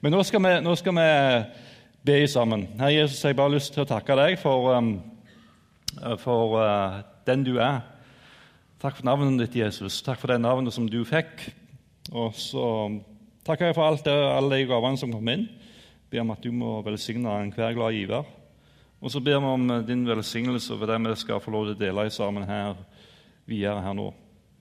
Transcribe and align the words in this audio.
Men 0.00 0.14
nå 0.14 0.20
skal, 0.22 0.42
vi, 0.44 0.50
nå 0.62 0.72
skal 0.78 0.94
vi 0.94 1.06
be 2.06 2.18
sammen. 2.30 2.68
Herre 2.78 2.94
Jesus, 3.00 3.18
jeg 3.24 3.34
har 3.34 3.40
bare 3.40 3.56
lyst 3.56 3.72
til 3.74 3.82
å 3.82 3.88
takke 3.90 4.14
deg 4.20 4.36
for, 4.38 4.70
um, 4.78 4.92
for 6.22 6.54
uh, 6.62 7.00
den 7.26 7.42
du 7.42 7.56
er. 7.58 7.80
Takk 8.78 9.00
for 9.00 9.08
navnet 9.08 9.42
ditt, 9.42 9.58
Jesus. 9.58 9.98
Takk 10.06 10.20
for 10.22 10.30
det 10.30 10.38
navnet 10.44 10.76
som 10.76 10.86
du 10.86 11.00
fikk. 11.08 11.48
Og 12.14 12.38
så 12.38 12.64
takker 13.48 13.72
jeg 13.72 13.78
for 13.80 13.88
alt 13.88 14.06
det, 14.06 14.14
alle 14.14 14.60
de 14.60 14.70
gavene 14.70 15.02
som 15.02 15.10
kom 15.10 15.34
inn. 15.34 15.48
Ber 16.08 16.22
om 16.22 16.30
at 16.36 16.46
du 16.46 16.54
må 16.54 16.78
velsigne 16.86 17.34
enhver 17.42 17.74
glad 17.74 17.98
giver. 17.98 18.34
Og 19.02 19.10
så 19.10 19.22
ber 19.22 19.42
vi 19.42 19.50
om 19.50 19.68
din 19.86 20.06
velsignelse 20.06 20.78
over 20.78 20.92
det 20.92 21.02
vi 21.08 21.20
skal 21.26 21.42
få 21.42 21.54
lov 21.54 21.66
til 21.66 21.74
å 21.74 21.82
dele 21.82 22.10
sammen 22.14 22.46
her 22.46 22.78
videre 23.50 23.82
her 23.82 23.98
nå. 23.98 24.12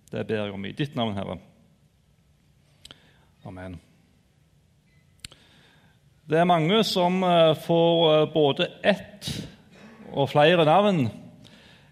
Det 0.10 0.26
ber 0.26 0.48
jeg 0.48 0.56
om 0.58 0.66
i 0.66 0.74
ditt 0.74 0.98
navn, 0.98 1.14
Herre. 1.14 1.38
Amen. 3.46 3.78
Det 6.28 6.36
er 6.36 6.44
mange 6.44 6.82
som 6.84 7.22
eh, 7.24 7.54
får 7.64 8.02
eh, 8.12 8.26
både 8.34 8.66
ett 8.84 9.30
og 10.12 10.28
flere 10.28 10.66
navn 10.68 11.06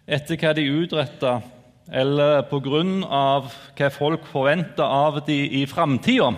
etter 0.03 0.35
hva 0.41 0.49
de 0.57 0.65
utretter, 0.81 1.45
eller 1.87 2.41
på 2.49 2.59
grunn 2.65 3.05
av 3.07 3.47
hva 3.77 3.87
folk 3.95 4.25
forventer 4.27 4.83
av 4.83 5.21
dem 5.23 5.55
i 5.55 5.61
framtida. 5.71 6.33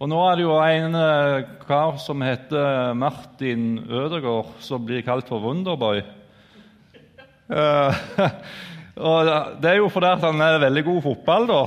Og 0.00 0.10
Nå 0.12 0.18
er 0.26 0.36
det 0.36 0.44
jo 0.44 0.58
en 0.60 0.98
eh, 1.00 1.48
kar 1.64 1.96
som 2.04 2.20
heter 2.28 2.92
Martin 2.92 3.80
Ødegaard, 3.88 4.52
som 4.60 4.84
blir 4.84 5.00
kalt 5.06 5.32
for 5.32 5.40
Wunderboy. 5.40 6.04
og 9.08 9.32
Det 9.64 9.72
er 9.72 9.80
jo 9.80 9.88
fordi 9.88 10.12
han 10.28 10.44
er 10.44 10.60
veldig 10.68 10.84
god 10.92 11.00
fotball. 11.08 11.48
da. 11.54 11.64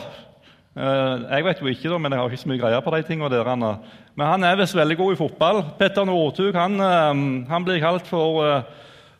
Jeg 0.74 1.46
vet 1.46 1.60
jo 1.62 1.70
ikke, 1.70 1.98
men 2.02 2.12
jeg 2.12 2.20
har 2.20 2.32
ikke 2.32 2.42
så 2.42 2.50
mye 2.50 2.62
greier 2.62 2.82
på 2.82 2.94
de 2.96 3.02
tingene. 3.06 3.74
Men 4.18 4.28
han 4.28 4.44
er 4.44 4.58
visst 4.58 4.76
veldig 4.76 4.98
god 4.98 5.14
i 5.14 5.20
fotball. 5.20 5.62
Petter 5.78 6.06
Northug 6.06 6.56
han, 6.58 6.80
eh, 6.82 7.22
han, 7.50 7.66
blir 7.66 7.82
kalt 7.82 8.08
for 8.10 8.42
uh, 8.42 8.64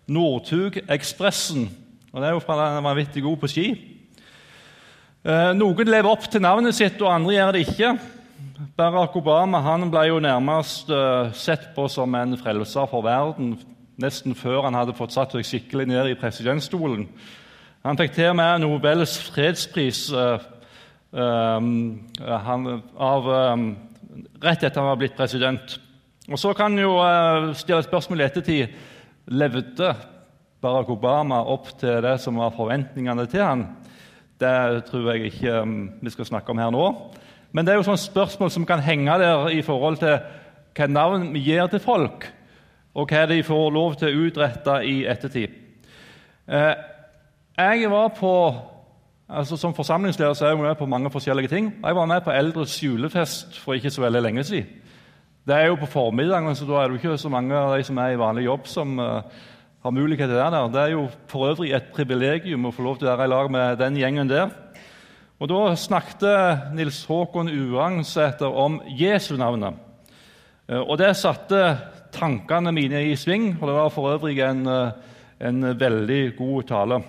Northug-ekspressen. 0.08 1.68
Og 2.14 2.22
Det 2.22 2.28
er 2.28 2.34
jo 2.34 2.42
fordi 2.42 2.66
han 2.66 2.80
er 2.80 2.88
vanvittig 2.88 3.24
god 3.24 3.38
på 3.42 3.50
ski. 3.50 3.68
Noen 5.24 5.88
lever 5.88 6.10
opp 6.10 6.26
til 6.28 6.42
navnet 6.44 6.76
sitt, 6.76 7.00
og 7.00 7.14
andre 7.14 7.34
gjør 7.38 7.52
det 7.56 7.62
ikke. 7.64 7.94
Barack 8.76 9.16
Obama 9.16 9.62
han 9.64 9.88
ble 9.90 10.02
jo 10.10 10.18
nærmest 10.20 10.92
sett 11.40 11.70
på 11.76 11.86
som 11.88 12.18
en 12.20 12.36
frelser 12.38 12.90
for 12.92 13.06
verden 13.06 13.54
nesten 14.02 14.36
før 14.36 14.66
han 14.68 14.78
hadde 14.78 14.96
fått 14.98 15.14
satt 15.16 15.36
seg 15.36 15.46
skikkelig 15.48 15.88
ned 15.90 16.10
i 16.12 16.18
presidentstolen. 16.20 17.08
Han 17.84 18.00
fikk 18.00 18.16
til 18.16 18.32
og 18.32 18.38
med 18.40 18.64
Nobels 18.64 19.16
fredspris 19.30 20.06
han, 21.14 22.64
av 22.98 23.28
rett 24.42 24.64
etter 24.64 24.80
han 24.82 24.90
var 24.90 25.00
blitt 25.02 25.18
president. 25.18 25.78
Og 26.32 26.40
Så 26.40 26.54
kan 26.56 26.76
jo 26.80 26.96
uh, 27.04 27.52
stille 27.58 27.84
spørsmål 27.84 28.22
i 28.22 28.28
ettertid 28.28 28.76
levde 29.34 29.94
Barack 30.64 30.92
Obama 30.92 31.42
opp 31.52 31.74
til 31.80 32.00
det 32.04 32.16
som 32.24 32.40
var 32.40 32.56
forventningene 32.56 33.26
til 33.32 33.44
han. 33.44 33.66
Det 34.40 34.86
tror 34.88 35.12
jeg 35.12 35.32
ikke 35.32 35.58
um, 35.64 35.76
vi 36.00 36.14
skal 36.14 36.30
snakke 36.32 36.54
om 36.54 36.62
her 36.64 36.72
nå. 36.72 36.86
Men 37.52 37.66
det 37.66 37.74
er 37.74 37.82
jo 37.82 37.88
sånne 37.90 38.02
spørsmål 38.02 38.54
som 38.56 38.68
kan 38.68 38.84
henge 38.84 39.20
der 39.20 39.52
i 39.52 39.62
forhold 39.66 40.00
til 40.02 40.16
hva 40.74 40.88
navn 40.90 41.28
vi 41.36 41.44
gir 41.44 41.68
til 41.70 41.84
folk, 41.84 42.26
og 42.96 43.12
hva 43.12 43.28
de 43.30 43.44
får 43.46 43.68
lov 43.76 44.00
til 44.00 44.10
å 44.10 44.26
utrette 44.28 44.80
i 44.88 45.04
ettertid. 45.10 45.60
Uh, 46.48 46.74
jeg 47.60 47.92
var 47.92 48.16
på 48.16 48.34
Altså, 49.30 49.56
som 49.58 49.74
forsamlingsleder 49.74 50.34
så 50.36 50.46
er 50.46 50.50
jeg 50.50 50.60
med 50.60 50.76
på 50.76 50.86
mange 50.86 51.12
forskjellige 51.12 51.48
ting. 51.48 51.74
Jeg 51.86 51.96
var 51.96 52.06
med 52.06 52.22
på 52.22 52.32
Eldres 52.32 52.76
julefest 52.84 53.60
for 53.60 53.74
ikke 53.74 53.90
så 53.90 54.02
veldig 54.02 54.22
lenge 54.22 54.44
siden. 54.44 54.68
Det 55.48 55.56
er 55.56 55.68
jo 55.68 55.76
på 55.76 55.86
formiddagen, 55.86 56.56
så 56.56 56.66
da 56.66 56.74
er 56.74 56.88
det 56.88 57.00
ikke 57.00 57.18
så 57.18 57.30
mange 57.30 57.56
av 57.56 57.78
de 57.78 57.84
som 57.84 57.98
er 57.98 58.14
i 58.14 58.20
vanlig 58.20 58.46
jobb, 58.46 58.68
som 58.68 59.00
uh, 59.00 59.22
har 59.84 59.92
mulighet 59.92 60.28
til 60.28 60.36
det 60.38 60.52
der. 60.52 60.68
Det 60.72 60.82
er 60.82 60.92
jo 60.92 61.08
for 61.28 61.50
øvrig 61.52 61.72
et 61.76 61.90
privilegium 61.96 62.66
å 62.66 62.72
få 62.72 62.84
lov 62.84 63.00
til 63.00 63.08
å 63.08 63.16
være 63.16 63.28
i 63.28 63.32
lag 63.32 63.52
med 63.52 63.80
den 63.80 63.98
gjengen 64.00 64.30
der. 64.30 64.52
Og 65.40 65.50
Da 65.52 65.76
snakket 65.76 66.76
Nils 66.76 67.04
Håkon 67.06 67.52
Uangsæter 67.52 68.48
om 68.48 68.82
Jesu-navnet. 68.88 69.80
Uh, 70.68 70.82
og 70.82 70.98
Det 70.98 71.16
satte 71.16 71.78
tankene 72.12 72.72
mine 72.72 73.06
i 73.08 73.16
sving, 73.16 73.54
og 73.62 73.68
det 73.68 73.76
var 73.76 73.92
for 73.92 74.16
øvrig 74.16 74.40
en, 74.44 74.68
uh, 74.68 74.92
en 75.40 75.80
veldig 75.80 76.24
god 76.38 76.64
tale. 76.64 77.04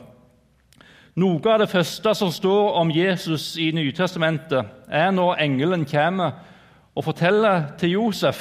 Noe 1.14 1.38
av 1.46 1.60
det 1.62 1.70
første 1.70 2.10
som 2.18 2.30
står 2.34 2.72
om 2.74 2.88
Jesus 2.90 3.52
i 3.62 3.68
Nytestamentet, 3.70 4.66
er 4.90 5.12
når 5.14 5.36
engelen 5.44 5.84
kommer 5.86 6.40
og 6.90 7.04
forteller 7.06 7.68
til 7.78 7.92
Josef 7.92 8.40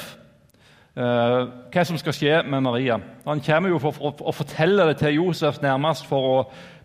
eh, 0.98 1.44
hva 1.70 1.84
som 1.86 1.98
skal 2.00 2.16
skje 2.16 2.40
med 2.42 2.64
Maria. 2.66 2.96
Han 3.28 3.42
kommer 3.46 3.70
jo 3.70 3.78
for, 3.78 3.94
for, 3.94 4.16
og 4.18 4.34
forteller 4.34 4.90
det 4.90 4.96
til 5.04 5.20
Josef 5.20 5.60
nærmest 5.62 6.08
for 6.10 6.26
å 6.32 6.40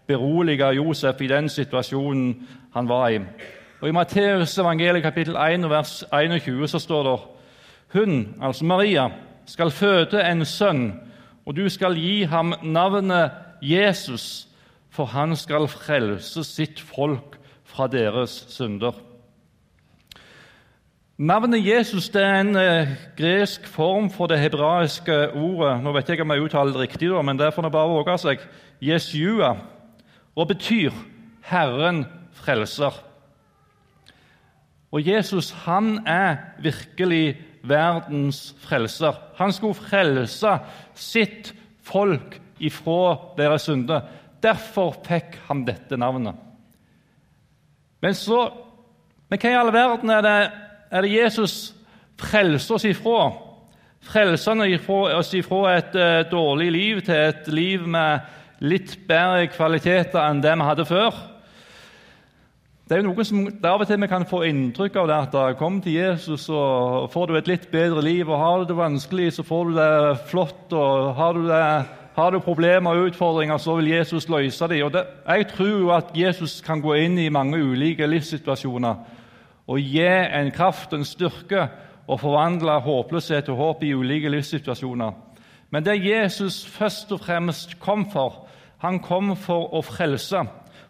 berolige 0.06 0.68
Josef 0.78 1.24
i 1.26 1.30
den 1.32 1.50
situasjonen 1.50 2.36
han 2.76 2.90
var 2.90 3.08
i. 3.10 3.24
Og 3.82 3.90
I 3.90 3.96
Matteus 3.98 4.54
evangeliet 4.62 5.08
kapittel 5.08 5.40
1 5.42 5.66
vers 5.72 6.04
21 6.12 6.70
så 6.70 6.84
står 6.84 7.10
det 7.10 7.16
hun, 7.96 8.36
altså 8.42 8.66
Maria, 8.66 9.08
skal 9.50 9.74
føde 9.74 10.22
en 10.22 10.46
sønn, 10.46 10.92
og 11.50 11.58
du 11.58 11.66
skal 11.70 11.98
gi 11.98 12.28
ham 12.30 12.54
navnet 12.62 13.34
Jesus 13.66 14.46
for 14.90 15.10
han 15.14 15.36
skal 15.38 15.68
frelse 15.72 16.44
sitt 16.44 16.80
folk 16.82 17.38
fra 17.70 17.88
deres 17.88 18.46
synder. 18.50 18.98
Navnet 21.20 21.66
Jesus 21.66 22.08
det 22.14 22.22
er 22.24 22.38
en 22.40 22.56
eh, 22.56 22.92
gresk 23.18 23.66
form 23.68 24.08
for 24.10 24.32
det 24.32 24.38
hebraiske 24.40 25.18
ordet 25.36 25.74
Nå 25.84 25.92
vet 25.92 26.10
jeg 26.10 26.22
om 26.24 26.32
jeg 26.32 26.46
uttaler 26.46 26.72
det 26.72 26.86
riktig, 26.86 27.10
men 27.12 27.40
det 27.40 27.52
får 27.52 27.66
nå 27.66 27.72
bare 27.74 27.92
våge 27.92 28.16
seg. 28.22 28.46
Jesua, 28.80 29.58
og 30.36 30.48
betyr 30.48 30.96
'Herren 31.44 32.06
frelser'. 32.32 33.04
Og 34.92 35.08
Jesus 35.08 35.52
han 35.52 36.08
er 36.08 36.38
virkelig 36.62 37.38
verdens 37.64 38.56
frelser. 38.60 39.14
Han 39.36 39.52
skulle 39.52 39.74
frelse 39.74 40.58
sitt 40.96 41.54
folk 41.84 42.42
ifra 42.60 43.18
deres 43.38 43.62
synder. 43.62 44.02
Derfor 44.44 44.96
fikk 45.06 45.38
han 45.48 45.66
dette 45.68 45.98
navnet. 46.00 46.36
Men 48.02 48.16
så 48.16 48.48
Men 49.30 49.38
hva 49.38 49.50
i 49.52 49.58
all 49.60 49.70
verden 49.70 50.10
er 50.10 50.24
det, 50.26 50.38
er 50.90 51.06
det 51.06 51.12
Jesus 51.12 51.76
frelser 52.18 52.80
oss 52.80 52.86
ifra? 52.90 53.28
Frelser 54.02 54.64
oss 55.14 55.34
ifra 55.38 55.76
et 55.76 55.94
uh, 55.94 56.24
dårlig 56.32 56.72
liv 56.74 57.02
til 57.06 57.28
et 57.28 57.52
liv 57.54 57.84
med 57.86 58.26
litt 58.66 58.96
bedre 59.06 59.52
kvaliteter 59.54 60.18
enn 60.24 60.42
det 60.42 60.56
vi 60.58 60.66
hadde 60.66 60.88
før? 60.90 61.20
Det 62.90 62.98
er 62.98 63.04
jo 63.04 63.12
noe 63.12 63.24
som 63.28 63.44
Av 63.46 63.84
og 63.84 63.86
til 63.86 64.02
vi 64.02 64.10
kan 64.10 64.26
få 64.26 64.40
inntrykk 64.48 64.96
av 64.98 65.12
det 65.12 65.18
at 65.28 65.60
kom 65.60 65.78
til 65.86 66.00
Jesus, 66.00 66.48
og 66.50 67.12
får 67.14 67.30
du 67.30 67.36
et 67.38 67.52
litt 67.52 67.68
bedre 67.70 68.02
liv. 68.02 68.26
og 68.26 68.42
Har 68.42 68.58
du 68.58 68.72
det 68.72 68.80
vanskelig, 68.80 69.28
så 69.36 69.46
får 69.46 69.70
du 69.70 69.78
det 69.78 70.18
flott. 70.32 70.74
og 70.74 71.14
Har 71.14 71.38
du 71.38 71.46
det 71.46 71.62
har 72.20 72.32
du 72.32 72.40
problemer 72.44 72.92
og 72.92 73.10
utfordringer, 73.10 73.58
så 73.58 73.76
vil 73.80 73.92
Jesus 73.94 74.28
løse 74.30 74.68
dem. 74.68 74.86
Og 74.86 74.94
det, 74.94 75.06
jeg 75.28 75.48
tror 75.48 75.94
at 75.98 76.12
Jesus 76.16 76.60
kan 76.62 76.82
gå 76.84 76.94
inn 77.00 77.18
i 77.18 77.30
mange 77.32 77.62
ulike 77.64 78.08
livssituasjoner 78.08 78.96
og 79.70 79.80
gi 79.80 80.06
en 80.06 80.52
kraft 80.52 80.94
en 80.94 81.06
styrke 81.06 81.68
og 82.10 82.20
forvandle 82.20 82.80
håpløshet 82.82 83.46
til 83.46 83.58
håp 83.60 83.84
i 83.86 83.94
ulike 83.94 84.30
livssituasjoner. 84.34 85.12
Men 85.70 85.86
det 85.86 86.02
Jesus 86.06 86.66
først 86.66 87.12
og 87.14 87.22
fremst 87.22 87.78
kom 87.80 88.08
for, 88.12 88.48
han 88.82 89.00
kom 89.00 89.36
for 89.38 89.70
å 89.78 89.84
frelse. 89.86 90.42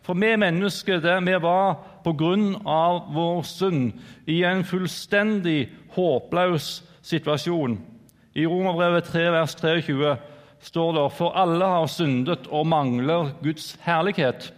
For 0.02 0.16
vi 0.18 0.32
mennesker 0.40 1.02
det 1.04 1.18
vi 1.28 1.36
var 1.44 1.76
på 2.06 2.14
grunn 2.18 2.54
av 2.66 3.12
vår 3.14 3.44
synd 3.46 3.92
i 4.26 4.40
en 4.48 4.64
fullstendig 4.64 5.68
håpløs 5.94 6.80
situasjon. 7.06 7.76
I 8.34 8.46
Romerbrevet 8.48 9.10
3, 9.12 9.26
vers 9.36 9.56
23 9.60 10.16
står 10.62 10.94
det 10.98 11.06
for 11.18 11.36
alle 11.40 11.66
har 11.66 11.88
syndet 11.92 12.48
og 12.52 12.68
mangler 12.68 13.34
Guds 13.44 13.74
herlighet. 13.86 14.52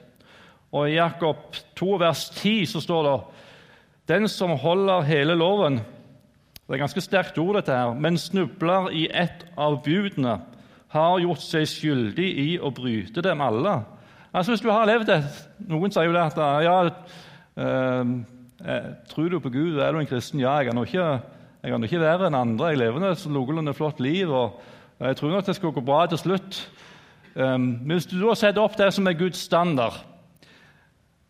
Og 0.72 0.90
I 0.90 0.98
Jakob 0.98 1.58
2, 1.80 1.96
vers 2.02 2.30
10 2.38 2.66
så 2.72 2.82
står 2.84 3.08
det 3.08 3.18
den 4.12 4.28
som 4.32 4.56
holder 4.60 5.06
hele 5.08 5.36
loven 5.38 5.82
Det 6.66 6.78
er 6.78 6.82
ganske 6.86 7.04
sterkt 7.04 7.38
ord, 7.40 7.58
dette 7.60 7.76
her, 7.76 7.92
men 7.94 8.18
snubler 8.20 8.90
i 8.96 9.10
ett 9.12 9.44
av 9.60 9.82
budene, 9.84 10.38
har 10.92 11.20
gjort 11.20 11.44
seg 11.44 11.68
skyldig 11.68 12.28
i 12.40 12.48
å 12.60 12.72
bryte 12.76 13.24
dem 13.24 13.44
alle. 13.44 13.82
Altså 14.32 14.54
Hvis 14.54 14.64
du 14.64 14.70
har 14.72 14.88
levd 14.88 15.10
det 15.10 15.20
Noen 15.68 15.92
sier 15.92 16.08
jo 16.08 16.16
det 16.16 16.24
at 16.24 16.40
ja, 16.64 16.78
eh, 17.60 18.88
tror 19.12 19.30
du 19.32 19.40
på 19.44 19.52
Gud, 19.52 19.80
er 19.80 19.92
du 19.92 20.00
en 20.00 20.08
kristen? 20.08 20.40
Ja, 20.40 20.58
jeg 20.64 20.72
er 20.72 20.84
ikke, 20.84 21.08
jeg 21.62 21.76
er 21.76 21.88
ikke 21.88 22.04
verre 22.04 22.30
enn 22.30 22.40
andre. 22.40 22.72
Jeg 22.72 22.82
lever 22.86 23.08
et 23.10 23.26
noenlunde 23.28 23.76
flott 23.76 24.00
liv. 24.04 24.32
og 24.32 24.62
jeg 25.02 25.18
tror 25.18 25.32
nok 25.34 25.46
det 25.46 25.56
skal 25.58 25.74
gå 25.74 25.82
bra 25.82 26.04
til 26.06 26.20
slutt. 26.22 26.58
Um, 27.34 27.72
hvis 27.90 28.06
du 28.06 28.20
da 28.22 28.36
setter 28.38 28.62
opp 28.62 28.76
det 28.78 28.92
som 28.94 29.08
er 29.08 29.18
Guds 29.18 29.40
standard, 29.42 29.96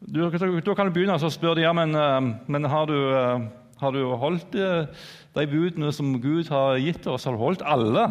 da 0.01 0.29
kan 0.33 0.89
du 0.89 0.93
begynne 0.95 1.15
å 1.15 1.29
spørre 1.31 1.61
ja, 1.61 1.71
men, 1.77 1.93
uh, 1.95 2.17
men 2.51 2.65
har, 2.67 2.89
du, 2.89 2.97
uh, 3.13 3.45
Har 3.79 3.93
du 3.93 4.01
holdt 4.17 4.57
uh, 4.57 4.89
de 5.37 5.45
budene 5.47 5.91
som 5.93 6.09
Gud 6.19 6.49
har 6.49 6.81
gitt 6.81 7.07
oss? 7.07 7.25
Har 7.25 7.37
du 7.37 7.41
holdt 7.41 7.63
alle? 7.63 8.09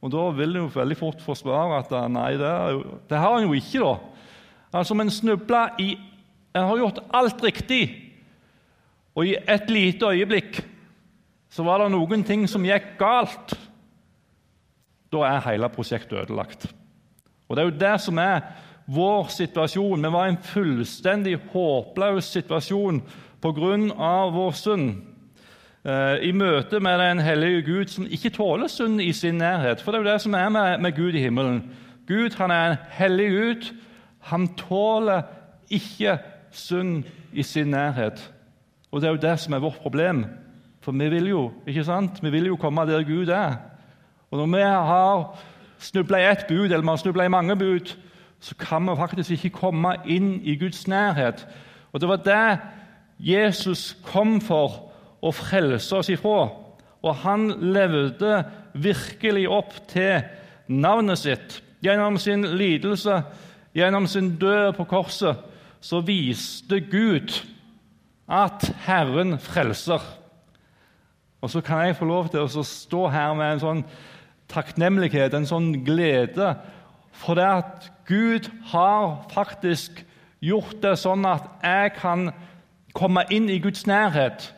Og 0.00 0.14
Da 0.14 0.30
vil 0.38 0.56
du 0.56 0.62
veldig 0.72 0.96
fort 0.96 1.20
forsvare 1.20 1.82
at 1.82 1.92
nei, 2.08 2.32
det, 2.40 2.54
det 3.10 3.18
har 3.18 3.34
han 3.34 3.44
jo 3.44 3.52
ikke. 3.58 3.82
da. 3.84 3.94
Altså, 4.72 4.94
Men 4.94 5.10
snubla 5.10 5.68
i 5.78 5.98
En 6.54 6.66
har 6.66 6.80
gjort 6.80 7.04
alt 7.14 7.44
riktig, 7.44 7.84
og 9.14 9.26
i 9.26 9.36
et 9.38 9.68
lite 9.70 10.08
øyeblikk 10.08 10.56
så 11.50 11.66
var 11.66 11.82
det 11.82 11.90
noen 11.92 12.22
ting 12.24 12.46
som 12.48 12.64
gikk 12.64 12.94
galt. 13.00 13.56
Da 15.10 15.24
er 15.26 15.46
hele 15.48 15.68
prosjektet 15.74 16.22
ødelagt. 16.22 16.68
Og 17.48 17.56
Det 17.56 17.62
er 17.62 17.70
jo 17.70 17.78
det 17.80 18.00
som 18.00 18.18
er 18.18 18.40
vår 18.86 19.28
situasjon. 19.34 20.02
Vi 20.02 20.12
var 20.12 20.26
i 20.26 20.34
en 20.34 20.42
fullstendig 20.42 21.38
håpløs 21.52 22.24
situasjon 22.24 23.02
pga. 23.42 24.30
vår 24.30 24.52
synd. 24.52 25.02
Eh, 25.84 26.28
I 26.28 26.32
møte 26.32 26.80
med 26.80 26.98
den 26.98 27.18
hellige 27.18 27.62
Gud, 27.62 27.86
som 27.86 28.06
ikke 28.06 28.30
tåler 28.30 28.68
synd 28.68 29.00
i 29.00 29.12
sin 29.12 29.38
nærhet. 29.38 29.80
For 29.80 29.92
det 29.92 30.00
er 30.00 30.04
jo 30.04 30.12
det 30.12 30.20
som 30.20 30.34
er 30.34 30.48
med, 30.48 30.78
med 30.78 30.96
Gud 30.96 31.14
i 31.14 31.22
himmelen. 31.22 31.70
Gud 32.06 32.36
han 32.36 32.50
er 32.50 32.70
en 32.70 32.76
hellig 32.90 33.30
Gud. 33.30 33.74
Han 34.20 34.48
tåler 34.54 35.22
ikke 35.70 36.18
synd 36.50 37.04
i 37.32 37.42
sin 37.42 37.70
nærhet. 37.70 38.32
Og 38.90 39.00
det 39.00 39.08
er 39.08 39.12
jo 39.12 39.28
det 39.28 39.40
som 39.40 39.52
er 39.52 39.58
vårt 39.58 39.80
problem. 39.82 40.24
For 40.80 40.92
vi 40.96 41.08
vil 41.12 41.28
jo 41.28 41.42
ikke 41.66 41.84
sant? 41.84 42.22
Vi 42.22 42.30
vil 42.30 42.46
jo 42.46 42.56
komme 42.56 42.86
der 42.88 43.04
Gud 43.04 43.28
er. 43.28 43.58
Og 44.30 44.38
når 44.38 44.46
vi 44.56 44.62
har 44.62 45.38
snubla 45.78 46.18
i 46.18 46.30
ett 46.30 46.46
bud, 46.48 46.64
eller 46.64 46.80
vi 46.80 46.88
har 46.88 46.96
snubla 46.96 47.24
i 47.24 47.32
mange 47.32 47.56
bud, 47.56 47.96
så 48.40 48.54
kan 48.56 48.86
vi 48.88 48.96
faktisk 48.96 49.30
ikke 49.30 49.58
komme 49.58 49.94
inn 50.06 50.40
i 50.42 50.56
Guds 50.56 50.88
nærhet. 50.88 51.46
Og 51.92 52.00
Det 52.00 52.08
var 52.08 52.16
det 52.16 52.58
Jesus 53.18 53.96
kom 54.04 54.40
for 54.40 54.92
å 55.22 55.32
frelse 55.32 55.96
oss 55.96 56.08
ifra. 56.08 56.48
Og 57.02 57.16
han 57.24 57.50
levde 57.72 58.44
virkelig 58.74 59.48
opp 59.48 59.74
til 59.88 60.22
navnet 60.68 61.18
sitt. 61.18 61.62
Gjennom 61.84 62.18
sin 62.18 62.44
lidelse, 62.44 63.22
gjennom 63.76 64.06
sin 64.06 64.34
død 64.38 64.72
på 64.76 64.84
korset, 64.84 65.36
så 65.80 66.00
viste 66.04 66.80
Gud 66.80 67.32
at 68.28 68.72
Herren 68.86 69.38
frelser. 69.38 70.19
Og 71.40 71.50
så 71.50 71.60
kan 71.60 71.86
jeg 71.86 71.96
få 71.96 72.04
lov 72.04 72.28
til 72.28 72.44
å 72.44 72.64
stå 72.66 73.06
her 73.08 73.34
med 73.34 73.54
en 73.54 73.62
sånn 73.62 73.82
takknemlighet, 74.50 75.34
en 75.34 75.48
sånn 75.48 75.72
glede, 75.86 76.54
for 77.12 77.38
det 77.38 77.46
at 77.46 77.90
Gud 78.08 78.48
har 78.72 79.26
faktisk 79.32 80.02
gjort 80.40 80.80
det 80.82 80.96
sånn 80.98 81.24
at 81.28 81.46
jeg 81.62 81.94
kan 81.98 82.30
komme 82.96 83.24
inn 83.30 83.48
i 83.50 83.60
Guds 83.62 83.86
nærhet. 83.86 84.50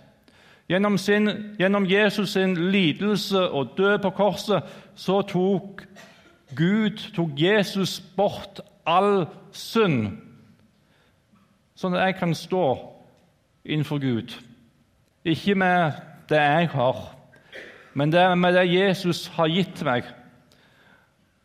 Gjennom, 0.70 0.96
sin, 0.98 1.28
gjennom 1.58 1.86
Jesus 1.86 2.32
sin 2.32 2.54
lidelse 2.72 3.40
og 3.50 3.74
død 3.76 3.98
på 4.06 4.12
korset 4.16 4.68
så 4.96 5.20
tok 5.26 5.82
Gud, 6.56 7.02
tok 7.16 7.34
Jesus 7.36 7.98
bort 8.16 8.60
all 8.86 9.26
synd, 9.52 10.18
sånn 11.76 11.96
at 11.96 12.06
jeg 12.06 12.16
kan 12.20 12.34
stå 12.36 12.64
innenfor 13.64 14.00
Gud. 14.02 14.34
Ikke 15.24 15.54
med 15.58 15.92
det 16.32 16.40
jeg 16.40 16.68
har, 16.72 17.00
men 17.94 18.12
det 18.12 18.20
er 18.20 18.34
med 18.34 18.56
det 18.56 18.66
Jesus 18.72 19.26
har 19.36 19.52
gitt 19.52 19.84
meg. 19.84 20.08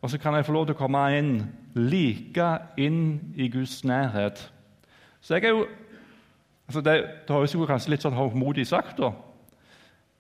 Og 0.02 0.10
så 0.10 0.18
kan 0.18 0.36
jeg 0.36 0.46
få 0.46 0.54
lov 0.56 0.68
til 0.68 0.78
å 0.78 0.80
komme 0.80 1.02
inn, 1.18 1.32
like 1.76 2.48
inn 2.80 3.34
i 3.36 3.50
Guds 3.52 3.82
nærhet. 3.84 4.40
Så 5.22 5.36
jeg 5.36 5.50
er 5.50 5.56
jo 5.58 5.66
altså 6.68 6.82
Det, 6.82 6.94
det 7.28 7.36
høres 7.36 7.54
jo 7.54 7.66
kanskje 7.66 7.94
litt 7.94 8.04
sånn 8.04 8.16
håndmodig 8.16 8.66
sagt, 8.68 8.98
da. 9.00 9.14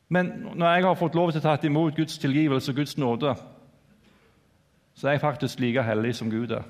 Men 0.07 0.29
når 0.55 0.73
jeg 0.73 0.83
har 0.85 0.95
fått 0.95 1.15
lov 1.15 1.31
til 1.31 1.41
å 1.41 1.43
ta 1.43 1.67
imot 1.67 1.95
Guds 1.95 2.17
tilgivelse 2.23 2.71
og 2.71 2.77
Guds 2.79 2.97
nåde, 2.97 3.33
så 4.95 5.07
er 5.07 5.17
jeg 5.17 5.21
faktisk 5.21 5.59
like 5.59 5.83
hellig 5.83 6.15
som 6.15 6.31
Gud 6.31 6.51
er. 6.55 6.63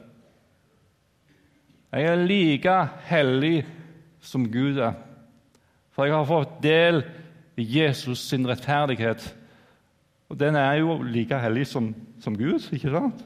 Jeg 1.93 2.09
er 2.09 2.25
like 2.25 2.77
hellig 3.07 3.65
som 4.19 4.47
Gud 4.51 4.81
er. 4.81 4.97
For 5.93 6.05
jeg 6.05 6.15
har 6.17 6.25
fått 6.25 6.57
del 6.63 7.03
i 7.03 7.26
Jesus 7.63 8.19
sin 8.29 8.47
rettferdighet. 8.47 9.35
Og 10.29 10.39
den 10.39 10.55
er 10.55 10.73
jo 10.73 11.01
like 11.01 11.39
hellig 11.39 11.67
som, 11.67 11.95
som 12.19 12.37
Gud, 12.37 12.59
ikke 12.73 12.91
sant? 12.91 13.25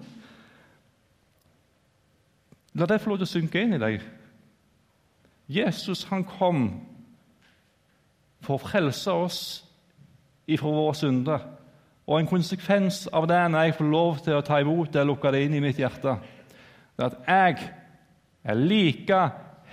La 2.73 2.87
det 2.87 3.01
få 3.01 3.11
lov 3.11 3.19
til 3.19 3.27
å 3.27 3.33
synke 3.33 3.63
inn 3.63 3.75
i 3.75 3.81
deg. 3.81 4.03
Jesus 5.51 6.05
han 6.07 6.23
kom 6.23 6.69
for 8.41 8.55
å 8.55 8.63
frelse 8.63 9.11
oss 9.11 9.41
ifra 10.47 10.71
våre 10.71 10.95
synder. 10.95 11.43
Og 12.07 12.19
en 12.19 12.29
konsekvens 12.29 13.05
av 13.13 13.27
det 13.29 13.41
når 13.51 13.67
jeg 13.67 13.77
får 13.77 13.91
lov 13.91 14.21
til 14.23 14.37
å 14.37 14.45
ta 14.45 14.61
imot 14.61 14.93
det 14.93 15.03
lukke 15.07 15.33
det 15.33 15.43
inn 15.45 15.57
i 15.59 15.63
mitt 15.63 15.79
hjerte, 15.79 16.15
er 16.97 17.05
at 17.07 17.19
jeg 17.27 17.69
er 18.43 18.57
like 18.57 19.21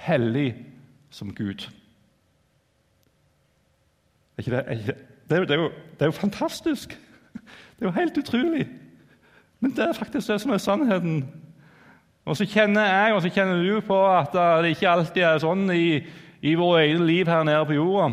hellig 0.04 0.50
som 1.10 1.30
Gud. 1.34 1.64
Er 4.38 4.44
ikke 4.44 4.50
det, 4.50 4.64
er 4.66 4.70
ikke, 4.72 4.94
det, 5.30 5.40
det, 5.48 5.50
er 5.50 5.62
jo, 5.62 5.70
det, 5.92 6.00
er 6.00 6.06
jo, 6.06 6.10
fantastisk! 6.10 6.94
Det 7.34 7.84
er 7.84 7.86
jo 7.86 7.90
helt 7.90 8.18
utrolig. 8.18 8.68
Men 9.60 9.70
det 9.74 9.88
er 9.88 9.92
faktisk 9.92 10.28
det 10.28 10.40
som 10.40 10.52
er 10.54 10.62
sannheten. 10.62 11.24
Og 12.24 12.36
så 12.36 12.46
kjenner 12.46 12.86
jeg 12.86 13.14
og 13.14 13.22
så 13.22 13.30
kjenner 13.34 13.62
du 13.62 13.80
på 13.80 13.98
at 14.06 14.34
det 14.62 14.76
ikke 14.76 14.90
alltid 14.90 15.22
er 15.26 15.42
sånn 15.42 15.66
i, 15.74 16.04
i 16.42 16.54
vårt 16.54 16.84
eget 16.84 17.02
liv 17.02 17.26
her 17.26 17.42
nede 17.48 17.66
på 17.66 17.78
jorda. 17.78 18.12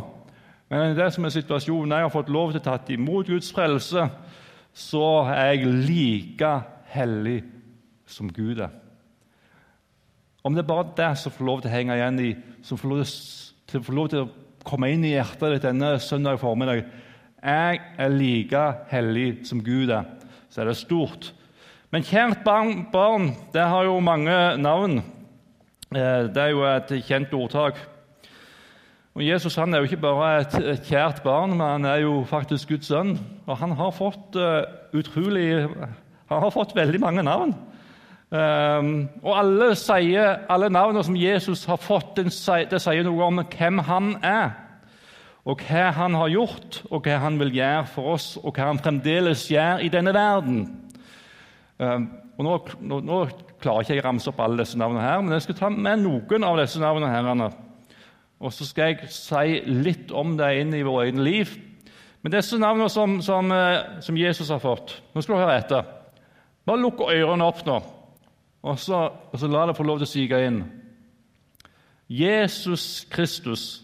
Men 0.73 0.95
det 0.97 1.11
som 1.13 1.27
er 1.27 1.33
situasjonen, 1.35 1.93
jeg 1.93 2.07
har 2.07 2.13
fått 2.13 2.31
lov 2.33 2.53
til 2.53 2.63
å 2.63 2.65
ta 2.65 2.79
imot 2.95 3.29
Guds 3.29 3.51
frelse, 3.53 4.07
så 4.73 5.05
er 5.29 5.53
jeg 5.53 5.75
like 5.85 6.53
hellig 6.95 7.43
som 8.09 8.31
Gud 8.33 8.63
er. 8.65 8.73
Om 10.45 10.53
det 10.53 10.63
er 10.63 10.73
bare 10.73 10.89
det 10.97 11.11
som 11.19 11.33
får 11.33 11.45
lov 11.45 11.61
til 11.61 11.69
å 11.69 11.75
henge 11.75 11.99
igjen 11.99 12.19
i, 12.21 12.31
som 12.65 12.77
får 12.81 12.89
lov 12.89 13.05
til, 13.05 13.85
får 13.85 13.97
lov 13.99 14.09
til 14.09 14.25
å 14.25 14.31
komme 14.65 14.89
inn 14.93 15.05
i 15.05 15.13
hjertet 15.13 15.55
ditt 15.55 15.65
denne 15.67 15.95
søndag 16.03 16.39
formiddag 16.41 16.83
Jeg 17.45 17.81
er 18.01 18.13
like 18.13 18.63
hellig 18.89 19.45
som 19.45 19.61
Gud 19.63 19.91
er. 19.93 20.07
Så 20.49 20.63
er 20.63 20.71
det 20.71 20.79
stort. 20.79 21.31
Men 21.93 22.05
kjært 22.05 22.41
barn, 22.43 22.87
barn 22.91 23.29
det 23.53 23.65
har 23.69 23.85
jo 23.85 23.99
mange 24.03 24.33
navn. 24.57 25.03
Eh, 25.93 26.25
det 26.33 26.41
er 26.41 26.51
jo 26.51 26.65
et 26.67 26.95
kjent 27.05 27.35
ordtak. 27.37 27.77
Og 29.15 29.23
Jesus 29.23 29.55
han 29.55 29.71
er 29.71 29.79
jo 29.79 29.87
ikke 29.87 30.01
bare 30.03 30.31
et, 30.41 30.87
kjært 30.89 31.21
barn, 31.23 31.53
men 31.55 31.63
han 31.63 31.85
er 31.87 32.01
jo 32.03 32.17
faktisk 32.27 32.73
Guds 32.73 32.89
sønn. 32.91 33.13
Og 33.45 33.55
han 33.61 33.71
har 33.79 33.93
fått 33.95 34.35
uh, 34.35 34.65
utrolig 34.91 35.69
Han 36.25 36.41
har 36.41 36.51
fått 36.51 36.73
veldig 36.75 36.99
mange 36.99 37.23
navn. 37.23 37.53
Um, 38.33 39.05
og 39.21 39.35
alle, 39.37 39.67
alle 40.49 40.69
navnene 40.73 41.03
som 41.05 41.15
Jesus 41.15 41.65
har 41.69 41.77
fått, 41.77 42.17
det 42.17 42.33
sier 42.81 43.05
noe 43.05 43.27
om 43.27 43.43
hvem 43.43 43.83
han 43.85 44.15
er, 44.25 44.55
og 45.45 45.61
hva 45.61 45.91
han 45.93 46.17
har 46.17 46.31
gjort, 46.33 46.79
og 46.89 47.05
hva 47.05 47.19
han 47.21 47.37
vil 47.39 47.53
gjøre 47.59 47.85
for 47.93 48.15
oss, 48.15 48.31
og 48.41 48.55
hva 48.57 48.71
han 48.71 48.81
fremdeles 48.81 49.45
gjør 49.51 49.83
i 49.85 49.91
denne 49.93 50.13
verden. 50.15 50.63
Um, 51.77 52.07
og 52.35 52.47
nå, 52.47 52.55
nå, 52.81 52.99
nå, 53.05 53.19
klarer 53.61 53.85
ikke 53.85 53.95
jeg 53.95 54.03
å 54.03 54.07
ramse 54.07 54.31
opp 54.31 54.41
alle 54.43 54.63
disse 54.63 54.79
navnene, 54.79 55.05
her, 55.05 55.21
men 55.21 55.37
jeg 55.37 55.45
skal 55.45 55.59
ta 55.61 55.69
med 55.71 56.01
noen 56.01 56.47
av 56.49 56.57
disse 56.59 56.81
navnene. 56.81 57.13
her, 57.13 57.53
Og 58.39 58.51
så 58.53 58.65
skal 58.65 58.89
jeg 58.95 59.09
si 59.13 59.61
litt 59.69 60.11
om 60.11 60.35
det 60.37 60.49
inn 60.59 60.73
i 60.73 60.83
vårt 60.83 61.05
eget 61.05 61.21
liv. 61.21 61.55
Men 62.21 62.33
disse 62.33 62.57
navnene 62.57 62.89
som, 62.89 63.19
som, 63.21 63.51
eh, 63.53 64.01
som 64.01 64.17
Jesus 64.17 64.49
har 64.49 64.57
fått 64.57 64.95
Nå 65.13 65.21
skal 65.21 65.35
du 65.35 65.41
høre 65.43 65.59
etter. 65.59 65.83
Bare 66.65 66.81
lukk 66.81 67.03
ørene 67.05 67.45
opp 67.45 67.61
nå. 67.67 67.77
Og 68.65 68.79
så, 68.79 68.95
og 69.31 69.39
så 69.39 69.47
la 69.47 69.67
det 69.69 69.75
få 69.77 69.83
lov 69.85 69.99
til 70.01 70.07
å 70.07 70.09
sige 70.09 70.39
inn. 70.41 70.63
Jesus 72.09 73.05
Kristus, 73.13 73.83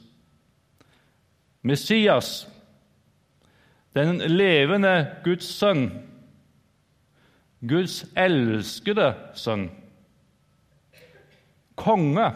Messias, 1.62 2.48
den 3.94 4.18
levende 4.26 4.96
Guds 5.26 5.46
sønn, 5.46 5.86
Guds 7.62 8.00
elskede 8.18 9.12
sønn, 9.38 9.68
konge, 11.78 12.32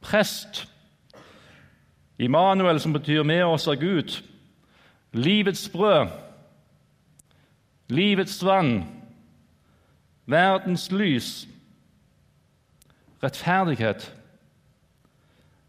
prest, 0.00 0.64
Immanuel, 2.18 2.80
som 2.80 2.92
betyr 2.92 3.22
'med 3.22 3.42
oss 3.42 3.68
av 3.68 3.74
Gud', 3.74 4.22
livets 5.12 5.68
brød, 5.68 6.08
livets 7.88 8.44
vann, 8.44 8.93
verdens 10.26 10.90
lys, 10.92 11.48
rettferdighet, 13.22 14.06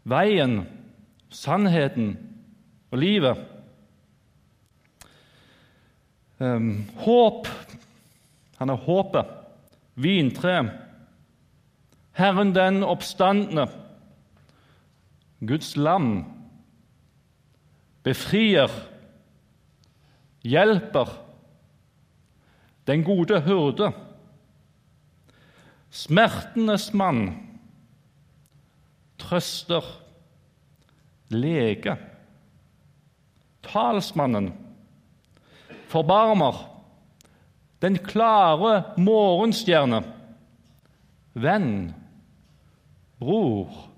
veien, 0.04 0.66
sannheten 1.30 2.16
og 2.90 2.98
livet. 2.98 3.44
Um, 6.38 6.86
håp. 6.96 7.48
Han 8.56 8.72
er 8.72 8.84
håpet. 8.86 9.32
Vintre. 9.96 10.70
Herren 12.16 12.54
den 12.54 12.82
oppstandende. 12.84 13.66
Guds 15.46 15.74
lam, 15.76 16.24
befrier, 18.02 18.72
hjelper, 20.40 21.10
den 22.86 23.04
gode 23.04 23.40
hyrde, 23.44 23.90
smertenes 25.96 26.90
mann, 26.94 27.30
trøster, 29.18 29.84
lege, 31.32 31.96
talsmannen, 33.62 34.50
forbarmer, 35.88 36.58
den 37.82 37.96
klare 38.04 38.82
morgenstjerne, 39.00 40.02
venn, 41.34 41.94
bror, 43.18 43.88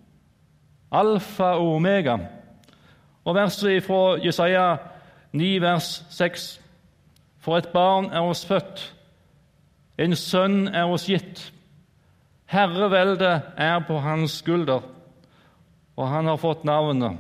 alfa 0.91 1.53
og 1.59 1.75
omega. 1.81 2.17
Og 3.25 3.35
verset 3.35 3.83
fra 3.85 4.17
Jesaja 4.23 4.77
9, 5.33 5.53
vers 5.61 5.93
6. 6.15 6.49
For 7.43 7.59
et 7.59 7.69
barn 7.75 8.11
er 8.15 8.25
oss 8.25 8.47
født, 8.47 8.89
en 9.99 10.15
sønn 10.17 10.69
er 10.69 10.87
oss 10.87 11.11
gitt. 11.11 11.49
Herreveldet 12.49 13.43
er 13.61 13.83
på 13.85 13.99
hans 14.01 14.39
skulder, 14.41 14.85
og 15.97 16.09
han 16.09 16.31
har 16.31 16.39
fått 16.41 16.65
navnet 16.65 17.19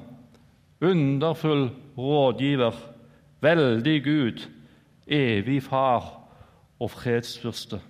Underfull 0.80 1.68
rådgiver, 1.98 2.74
veldig 3.42 3.96
Gud, 4.04 4.44
evig 5.06 5.62
far 5.62 6.06
og 6.78 6.90
fredsfyrste. 6.90 7.80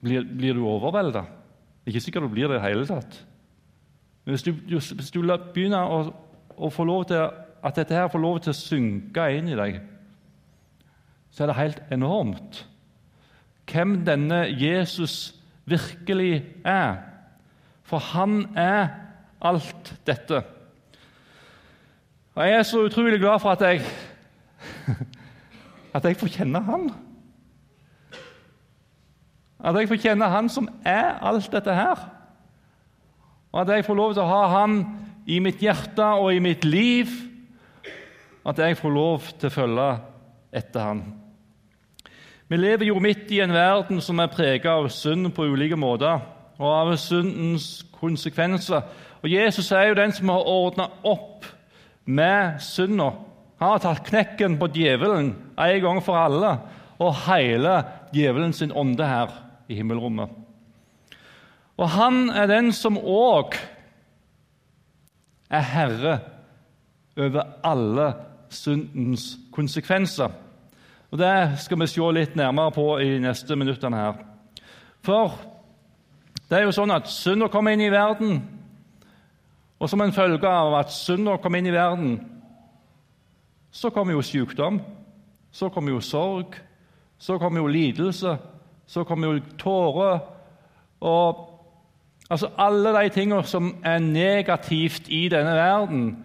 Blir, 0.00 0.24
blir 0.24 0.56
du 0.56 0.64
overvelda? 0.66 1.26
Ikke 1.86 2.00
sikkert 2.00 2.24
du 2.24 2.32
blir 2.32 2.48
det 2.48 2.62
i 2.62 2.64
hele 2.64 2.86
tatt. 2.88 3.20
Men 4.24 4.32
hvis 4.32 4.46
du, 4.46 4.52
hvis 4.52 5.12
du 5.12 5.20
begynner 5.52 5.92
å, 5.92 6.00
å, 6.56 6.70
få 6.72 6.84
lov 6.88 7.04
til 7.10 7.22
at 7.26 7.76
dette 7.76 7.94
her 7.94 8.08
får 8.08 8.22
lov 8.22 8.40
til 8.40 8.54
å 8.54 8.58
synke 8.58 9.28
inn 9.36 9.52
i 9.52 9.58
deg, 9.58 9.78
så 11.30 11.44
er 11.44 11.52
det 11.52 11.60
helt 11.60 11.80
enormt 11.92 12.64
hvem 13.72 13.98
denne 14.06 14.46
Jesus 14.50 15.34
virkelig 15.68 16.44
er. 16.64 16.96
For 17.88 17.98
han 17.98 18.46
er 18.56 18.88
alt 19.40 19.94
dette. 20.06 20.42
Og 22.34 22.46
Jeg 22.46 22.58
er 22.58 22.62
så 22.62 22.84
utrolig 22.84 23.20
glad 23.20 23.40
for 23.40 23.50
at 23.50 23.60
jeg, 23.60 23.82
at 25.96 26.04
jeg 26.04 26.16
får 26.16 26.28
kjenne 26.38 26.62
han. 26.62 26.90
At 29.58 29.74
jeg 29.74 29.88
får 29.90 29.98
kjenne 29.98 30.28
Han 30.30 30.48
som 30.48 30.68
er 30.86 31.18
alt 31.18 31.50
dette 31.52 31.74
her. 31.74 32.04
Og 33.52 33.60
at 33.60 33.68
jeg 33.74 33.84
får 33.84 33.94
lov 33.98 34.14
til 34.14 34.22
å 34.22 34.30
ha 34.30 34.42
Han 34.60 34.78
i 35.26 35.40
mitt 35.42 35.58
hjerte 35.62 36.04
og 36.20 36.30
i 36.34 36.42
mitt 36.42 36.64
liv. 36.64 37.10
At 38.46 38.58
jeg 38.62 38.78
får 38.78 38.94
lov 38.94 39.32
til 39.34 39.50
å 39.50 39.56
følge 39.56 39.88
etter 40.54 40.86
Han. 40.86 41.02
Vi 42.48 42.56
lever 42.56 42.88
jo 42.88 43.00
midt 43.00 43.28
i 43.30 43.42
en 43.44 43.52
verden 43.52 44.00
som 44.00 44.20
er 44.22 44.30
preget 44.32 44.66
av 44.72 44.86
synd 44.88 45.28
på 45.36 45.44
ulike 45.52 45.76
måter, 45.76 46.22
og 46.58 46.70
av 46.72 46.94
syndens 46.96 47.84
konsekvenser. 48.00 48.86
Og 49.20 49.28
Jesus 49.28 49.68
er 49.72 49.90
jo 49.90 49.98
den 49.98 50.14
som 50.16 50.32
har 50.32 50.48
ordna 50.48 50.88
opp 51.06 51.44
med 52.08 52.56
synda. 52.64 53.10
Han 53.60 53.74
har 53.74 53.82
tatt 53.82 54.06
knekken 54.06 54.56
på 54.58 54.70
djevelen 54.72 55.34
en 55.58 55.80
gang 55.84 56.00
for 56.02 56.16
alle 56.16 56.54
og 56.98 57.14
hele 57.26 57.82
djevelen 58.14 58.54
sin 58.56 58.72
ånde 58.72 59.06
her 59.06 59.34
i 59.68 59.76
himmelrommet. 59.78 60.30
Og 61.78 61.90
han 61.94 62.30
er 62.34 62.48
den 62.50 62.72
som 62.74 62.96
òg 62.98 63.54
er 65.50 65.64
herre 65.74 66.18
over 67.18 67.44
alle 67.66 68.12
syndens 68.50 69.34
konsekvenser. 69.54 70.32
Og 71.10 71.18
Det 71.18 71.58
skal 71.58 71.80
vi 71.80 71.86
se 71.86 72.00
litt 72.12 72.36
nærmere 72.36 72.72
på 72.72 72.98
i 72.98 73.10
de 73.14 73.20
neste 73.20 73.56
minuttene. 73.56 73.96
her. 73.96 74.14
For 75.02 75.38
det 76.50 76.58
er 76.58 76.62
jo 76.62 76.72
sånn 76.72 76.90
at 76.90 77.08
synda 77.08 77.48
kommer 77.48 77.72
inn 77.72 77.80
i 77.80 77.90
verden, 77.90 78.42
og 79.80 79.88
som 79.88 80.00
en 80.00 80.12
følge 80.12 80.48
av 80.48 80.74
at 80.74 80.92
synda 80.92 81.36
kommer 81.36 81.58
inn 81.58 81.66
i 81.66 81.72
verden, 81.72 82.20
så 83.70 83.90
kommer 83.90 84.12
jo 84.12 84.22
sykdom, 84.22 84.80
så 85.52 85.68
kommer 85.68 85.92
jo 85.92 86.00
sorg, 86.00 86.56
så 87.18 87.38
kommer 87.38 87.60
jo 87.60 87.66
lidelse, 87.66 88.36
så 88.86 89.04
kommer 89.04 89.28
jo 89.28 89.40
tårer 89.58 90.20
og 91.00 91.44
Altså 92.30 92.50
Alle 92.58 92.90
de 92.92 93.08
tingene 93.08 93.44
som 93.44 93.70
er 93.84 93.98
negativt 93.98 95.08
i 95.08 95.28
denne 95.32 95.54
verden, 95.56 96.24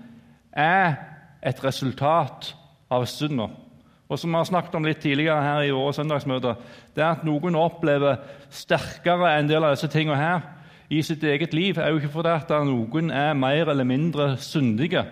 er 0.52 0.96
et 1.40 1.64
resultat 1.64 2.56
av 2.92 3.06
synda. 3.06 3.48
Og 4.12 4.20
som 4.20 4.30
vi 4.30 4.38
har 4.38 4.48
snakket 4.48 4.76
om 4.76 4.86
litt 4.86 5.00
tidligere 5.02 5.42
her 5.42 5.68
i 5.68 5.74
våre 5.74 5.94
søndagsmøter, 5.96 6.60
det 6.96 7.04
er 7.04 7.16
at 7.16 7.24
noen 7.26 7.56
opplever 7.56 8.20
sterkere 8.54 9.32
en 9.38 9.50
del 9.50 9.64
av 9.64 9.76
disse 9.76 9.90
tingene 9.92 10.20
her 10.20 10.44
i 10.94 11.02
sitt 11.02 11.24
eget 11.24 11.54
liv, 11.56 11.80
er 11.80 11.90
jo 11.90 12.02
ikke 12.02 12.12
fordi 12.14 12.34
at 12.36 12.52
noen 12.68 13.10
er 13.16 13.34
mer 13.38 13.72
eller 13.72 13.88
mindre 13.88 14.34
syndige. 14.38 15.06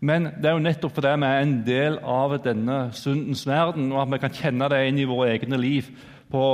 Men 0.00 0.30
det 0.40 0.48
er 0.48 0.56
jo 0.56 0.64
nettopp 0.64 0.96
fordi 0.96 1.12
vi 1.20 1.28
er 1.28 1.44
en 1.44 1.54
del 1.66 1.98
av 2.02 2.34
denne 2.44 2.80
syndens 2.96 3.46
verden, 3.48 3.92
og 3.92 4.02
at 4.02 4.12
vi 4.12 4.22
kan 4.24 4.36
kjenne 4.40 4.68
det 4.72 4.82
inn 4.88 5.00
i 5.00 5.08
våre 5.08 5.30
egne 5.36 5.60
liv 5.60 5.88
på, 6.32 6.44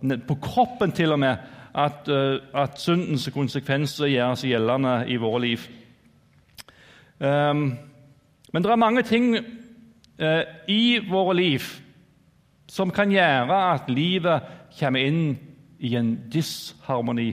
på 0.00 0.38
kroppen 0.42 0.92
til 0.96 1.14
og 1.14 1.22
med 1.22 1.36
at, 1.72 2.08
uh, 2.08 2.36
at 2.62 2.80
syndens 2.80 3.28
konsekvenser 3.32 4.10
gjør 4.12 4.36
seg 4.36 4.52
gjeldende 4.52 4.96
i 5.08 5.16
våre 5.20 5.40
liv. 5.46 5.64
Um, 7.22 7.64
men 8.52 8.64
det 8.64 8.70
er 8.70 8.80
mange 8.80 9.04
ting 9.08 9.36
uh, 10.20 10.42
i 10.68 10.98
våre 11.08 11.36
liv 11.38 11.66
som 12.72 12.90
kan 12.94 13.12
gjøre 13.12 13.56
at 13.74 13.90
livet 13.92 14.48
kommer 14.78 15.04
inn 15.04 15.34
i 15.82 15.94
en 15.98 16.14
disharmoni. 16.32 17.32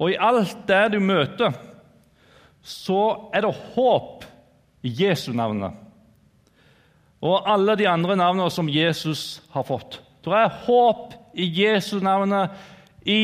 Og 0.00 0.10
i 0.10 0.18
alt 0.18 0.64
det 0.66 0.96
du 0.96 0.98
møter, 1.02 1.54
så 2.64 3.30
er 3.34 3.44
det 3.44 3.52
håp 3.74 4.24
i 4.84 4.90
Jesu 5.04 5.30
navnet. 5.36 5.76
Og 7.24 7.46
alle 7.48 7.76
de 7.78 7.86
andre 7.88 8.16
navnene 8.18 8.50
som 8.52 8.68
Jesus 8.68 9.42
har 9.54 9.64
fått. 9.68 10.00
Det 10.24 10.32
er 10.32 10.56
håp 10.66 11.14
i 11.36 11.46
Jesu 11.60 11.98
navnet 12.04 12.52
i 13.06 13.22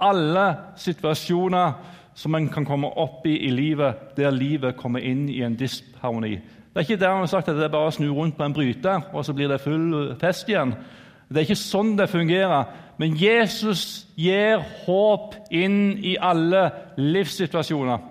alle 0.00 0.46
situasjoner 0.80 1.74
som 2.14 2.34
en 2.34 2.48
kan 2.52 2.66
komme 2.66 2.90
opp 3.00 3.26
i 3.26 3.36
i 3.46 3.50
livet, 3.54 4.16
der 4.16 4.34
livet 4.34 4.78
kommer 4.78 5.02
inn 5.04 5.28
i 5.28 5.42
en 5.46 5.56
disharmoni. 5.58 6.38
Det 6.70 6.78
er 6.78 6.86
ikke 6.86 7.02
dermed 7.02 7.26
sagt 7.26 7.48
at 7.50 7.56
det 7.58 7.66
er 7.66 7.72
bare 7.72 7.90
å 7.90 7.94
snu 7.94 8.12
rundt 8.14 8.36
på 8.38 8.46
en 8.46 8.54
bryter, 8.54 9.08
og 9.10 9.24
så 9.26 9.34
blir 9.34 9.50
det 9.50 9.58
full 9.62 10.14
fest 10.20 10.48
igjen. 10.48 10.76
Det 11.26 11.40
er 11.40 11.48
ikke 11.48 11.58
sånn 11.58 11.96
det 11.98 12.06
fungerer. 12.10 12.70
Men 12.98 13.16
Jesus 13.18 14.06
gir 14.18 14.62
håp 14.84 15.34
inn 15.50 15.96
i 16.06 16.16
alle 16.20 16.68
livssituasjoner. 16.98 18.02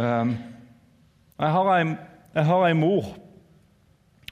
Ehm, 0.00 0.36
jeg 1.40 2.44
har 2.46 2.66
ei 2.68 2.76
mor 2.78 3.10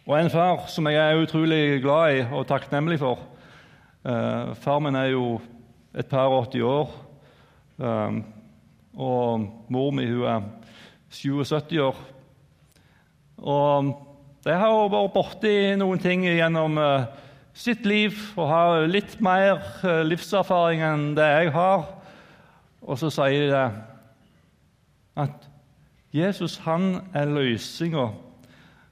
og 0.09 0.15
en 0.17 0.31
far 0.31 0.69
som 0.73 0.87
jeg 0.89 0.97
er 0.97 1.21
utrolig 1.21 1.83
glad 1.83 2.15
i 2.17 2.21
og 2.33 2.47
takknemlig 2.49 2.97
for. 3.03 3.27
Uh, 4.09 4.55
far 4.57 4.79
min 4.81 4.97
er 4.97 5.11
jo 5.13 5.41
et 5.93 6.07
par 6.09 6.31
og 6.33 6.47
80 6.47 6.63
år, 6.65 6.95
um, 7.77 8.23
og 8.95 9.49
mor 9.69 9.91
mi 9.93 10.07
hun 10.09 10.25
er 10.25 10.47
77 11.11 11.81
år. 11.83 11.99
Og 13.39 13.93
de 14.45 14.55
har 14.55 14.73
jo 14.73 14.89
vært 14.93 15.15
borti 15.15 15.55
noen 15.79 16.01
ting 16.03 16.25
gjennom 16.27 16.79
uh, 16.81 17.07
sitt 17.57 17.87
liv 17.89 18.17
og 18.37 18.51
har 18.51 18.89
litt 18.91 19.19
mer 19.25 19.61
uh, 19.83 20.03
livserfaring 20.07 20.83
enn 20.85 21.07
det 21.19 21.27
jeg 21.27 21.53
har. 21.57 21.87
Og 22.83 22.99
så 23.01 23.11
sier 23.13 23.51
de 23.53 23.65
at 25.19 25.49
Jesus 26.15 26.57
han 26.65 27.03
er 27.17 27.31
løsninga 27.31 28.09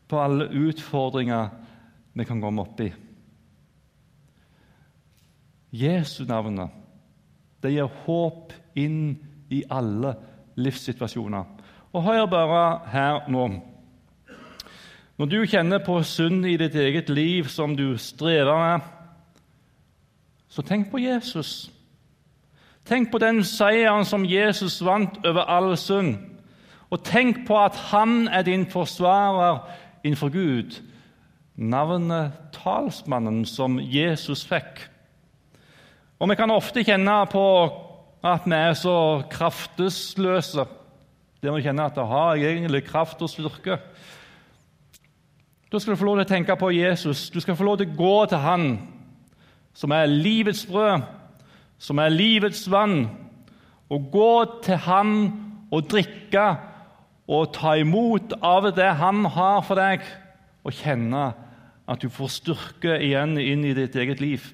på 0.07 0.21
alle 0.21 0.49
utfordringer 0.69 1.49
vi 2.17 2.27
kan 2.27 2.41
komme 2.43 2.65
opp 2.65 2.81
i. 2.85 2.91
Jesu 5.77 6.25
navnet 6.29 6.83
gir 7.67 7.89
håp 8.05 8.53
inn 8.79 9.17
i 9.51 9.65
alle 9.67 10.13
livssituasjoner. 10.55 11.56
Og 11.97 12.03
hør 12.05 12.27
bare 12.27 12.81
her 12.93 13.29
nå. 13.33 13.47
Når 15.17 15.29
du 15.33 15.39
kjenner 15.49 15.81
på 15.81 16.03
synd 16.05 16.45
i 16.45 16.59
ditt 16.61 16.75
eget 16.77 17.09
liv 17.09 17.49
som 17.49 17.73
du 17.77 17.95
strever 17.97 18.53
med, 18.53 18.85
så 20.53 20.61
tenk 20.63 20.91
på 20.93 21.01
Jesus. 21.01 21.71
Tenk 22.85 23.09
på 23.09 23.19
den 23.19 23.41
seieren 23.49 24.05
som 24.05 24.29
Jesus 24.29 24.77
vant 24.85 25.17
over 25.25 25.49
all 25.49 25.73
synd. 25.81 26.19
Og 26.93 27.01
tenk 27.01 27.47
på 27.49 27.57
at 27.65 27.81
han 27.89 28.29
er 28.29 28.45
din 28.45 28.69
forsvarer 28.69 29.65
innenfor 30.05 30.29
Gud 30.37 30.77
navnet 31.57 32.37
talsmannen 32.53 33.47
som 33.49 33.81
Jesus 33.81 34.45
fikk. 34.45 34.85
Og 36.21 36.29
vi 36.29 36.37
kan 36.37 36.53
ofte 36.53 36.85
kjenne 36.85 37.23
på 37.33 37.47
at 38.21 38.45
vi 38.45 38.61
er 38.61 38.77
så 38.77 38.99
kraftesløse. 39.33 40.76
Der 41.47 41.55
vi 41.55 41.63
kjenner 41.63 41.87
at 41.87 41.95
det 41.95 42.03
har 42.11 42.41
egentlig 42.43 42.81
kraft 42.89 43.21
og 43.23 43.31
styrke. 43.31 43.77
Da 45.71 45.79
skal 45.79 45.93
du 45.95 45.99
få 46.01 46.09
lov 46.09 46.17
til 46.19 46.25
å 46.25 46.31
tenke 46.33 46.57
på 46.59 46.73
Jesus. 46.75 47.29
Du 47.31 47.39
skal 47.39 47.55
få 47.55 47.69
lov 47.69 47.77
til 47.79 47.93
å 47.93 47.99
gå 48.01 48.15
til 48.33 48.41
Han 48.43 48.65
som 49.77 49.93
er 49.95 50.11
livets 50.11 50.65
brød, 50.67 51.05
som 51.79 52.01
er 52.03 52.11
livets 52.11 52.65
vann. 52.73 53.05
Og 53.87 54.09
gå 54.11 54.33
til 54.67 54.81
Han 54.89 55.13
og 55.71 55.87
drikke 55.87 56.49
og 57.31 57.55
ta 57.55 57.77
imot 57.79 58.35
av 58.43 58.67
det 58.75 58.91
Han 58.99 59.23
har 59.31 59.63
for 59.69 59.79
deg, 59.79 60.03
og 60.67 60.75
kjenne 60.75 61.29
at 61.87 62.03
du 62.03 62.11
får 62.11 62.35
styrke 62.41 62.99
igjen 62.99 63.39
inn 63.39 63.63
i 63.63 63.77
ditt 63.79 63.95
eget 63.95 64.19
liv. 64.19 64.51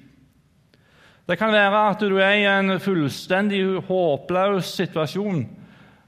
Det 1.25 1.41
kan 1.41 1.57
være 1.57 1.83
at 1.89 2.05
du 2.05 2.21
er 2.21 2.37
i 2.37 2.47
en 2.53 2.77
fullstendig 2.77 3.63
håpløs 3.89 4.75
situasjon. 4.77 5.62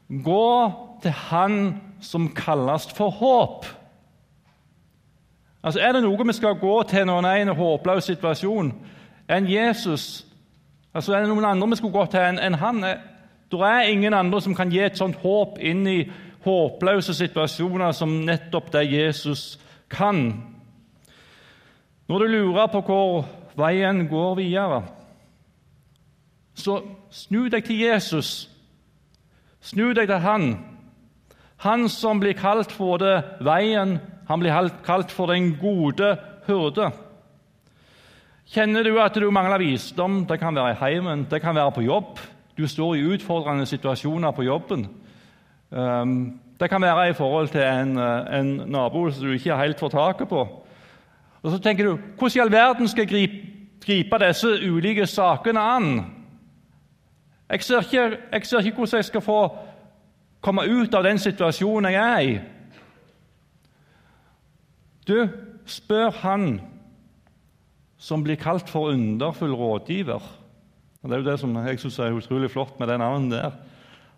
Gå 0.09 0.71
til 1.01 1.11
Han 1.11 1.81
som 2.01 2.29
kalles 2.35 2.87
for 2.93 3.09
håp. 3.09 3.65
Altså, 5.63 5.79
Er 5.79 5.91
det 5.91 6.03
noe 6.03 6.27
vi 6.27 6.33
skal 6.33 6.59
gå 6.59 6.83
til 6.83 7.05
når 7.05 7.19
en 7.19 7.25
er 7.25 7.41
en 7.41 7.55
håpløs 7.57 8.03
situasjon, 8.03 8.73
enn 9.29 9.49
Jesus? 9.49 10.25
Altså, 10.93 11.13
Er 11.13 11.19
det 11.19 11.29
noen 11.29 11.45
andre 11.45 11.69
vi 11.69 11.75
skulle 11.75 11.93
gå 11.93 12.05
til 12.05 12.19
enn 12.19 12.39
en 12.39 12.53
han? 12.53 12.81
Det 13.51 13.61
er 13.61 13.89
ingen 13.89 14.13
andre 14.13 14.41
som 14.41 14.55
kan 14.55 14.69
gi 14.69 14.79
et 14.79 14.97
sånt 14.97 15.15
håp 15.15 15.57
inn 15.59 15.87
i 15.87 16.11
håpløse 16.45 17.13
situasjoner 17.13 17.91
som 17.91 18.09
nettopp 18.09 18.71
det 18.73 18.91
Jesus 18.91 19.59
kan. 19.89 20.43
Når 22.07 22.19
du 22.19 22.25
lurer 22.25 22.67
på 22.67 22.81
hvor 22.81 23.25
veien 23.57 24.07
går 24.07 24.35
videre, 24.35 24.83
så 26.53 26.81
snu 27.11 27.47
deg 27.49 27.65
til 27.65 27.79
Jesus. 27.79 28.49
Snu 29.65 29.93
deg 29.97 30.09
til 30.11 30.21
Han. 30.21 30.51
Han 31.65 31.87
som 31.89 32.19
blir 32.21 32.35
kalt 32.37 32.73
for 32.75 32.99
det 33.01 33.15
veien, 33.45 33.97
han 34.27 34.41
blir 34.41 34.69
kalt 34.85 35.13
for 35.13 35.31
den 35.31 35.55
gode 35.57 36.11
hyrde. 36.45 36.91
Kjenner 38.45 38.85
du 38.85 38.99
at 39.01 39.15
du 39.17 39.25
mangler 39.33 39.63
visdom? 39.63 40.25
Det 40.29 40.37
kan 40.39 40.55
være 40.55 40.75
i 40.75 40.79
heimen, 40.83 41.25
det 41.31 41.41
kan 41.41 41.55
være 41.55 41.71
på 41.71 41.85
jobb. 41.85 42.19
Du 42.57 42.67
står 42.67 42.95
i 42.95 43.05
utfordrende 43.15 43.65
situasjoner 43.65 44.31
på 44.31 44.45
jobben. 44.45 44.85
Um, 45.71 46.39
det 46.59 46.69
kan 46.69 46.81
være 46.81 47.09
i 47.09 47.13
forhold 47.17 47.49
til 47.51 47.61
en, 47.61 47.97
eh, 47.97 48.39
en, 48.39 48.51
nabo 48.71 49.09
som 49.11 49.25
du 49.25 49.33
ikke 49.33 49.57
helt 49.57 49.79
får 49.79 49.89
taket 49.89 50.29
på. 50.29 50.39
Og 51.43 51.51
Så 51.51 51.59
tenker 51.59 51.83
du 51.83 51.97
hvordan 52.17 52.35
i 52.35 52.39
all 52.39 52.51
verden 52.51 52.87
skal 52.87 53.01
jeg 53.01 53.09
gripe, 53.09 53.47
gripe 53.85 54.19
disse 54.27 54.47
ulike 54.47 55.07
sakene 55.07 55.59
an? 55.59 56.14
Jeg 57.49 57.63
ser, 57.63 57.81
ikke, 57.81 58.17
jeg 58.31 58.45
ser 58.45 58.65
ikke 58.65 58.77
hvordan 58.77 58.97
jeg 58.97 59.05
skal 59.05 59.21
få 59.21 59.39
komme 60.41 60.65
ut 60.65 60.93
av 60.97 61.03
den 61.05 61.19
situasjonen 61.21 61.93
jeg 61.93 62.01
er 62.01 62.29
i. 62.29 62.39
Du, 65.05 65.17
spør 65.65 66.09
han 66.21 66.57
som 68.01 68.23
blir 68.25 68.37
kalt 68.41 68.69
for 68.69 68.93
underfull 68.93 69.53
rådgiver. 69.53 70.21
Og 71.01 71.09
Det 71.09 71.13
er 71.13 71.21
jo 71.21 71.29
det 71.29 71.39
som 71.39 71.55
jeg 71.61 71.79
syns 71.79 71.99
er 71.99 72.17
utrolig 72.17 72.49
flott 72.51 72.79
med 72.79 72.89
det 72.89 72.97
navnet 73.01 73.31
der. 73.33 73.51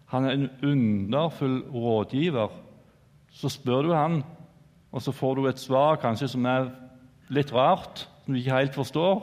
Han 0.08 0.26
er 0.26 0.32
en 0.32 0.50
underfull 0.64 1.62
rådgiver. 1.72 2.52
Så 3.32 3.50
spør 3.52 3.82
du 3.82 3.94
han, 3.94 4.24
og 4.92 5.02
så 5.02 5.12
får 5.12 5.36
du 5.36 5.48
et 5.48 5.60
svar 5.60 6.00
kanskje 6.00 6.30
som 6.32 6.46
er 6.48 6.70
litt 7.30 7.52
rart, 7.54 8.08
som 8.24 8.34
du 8.34 8.40
ikke 8.40 8.56
helt 8.56 8.76
forstår. 8.76 9.20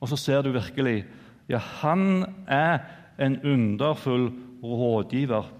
Og 0.00 0.08
så 0.08 0.16
ser 0.16 0.42
du 0.42 0.54
virkelig 0.54 1.04
ja, 1.48 1.58
han 1.58 2.24
er 2.46 2.78
en 3.18 3.40
underfull 3.42 4.30
rådgiver. 4.62 5.52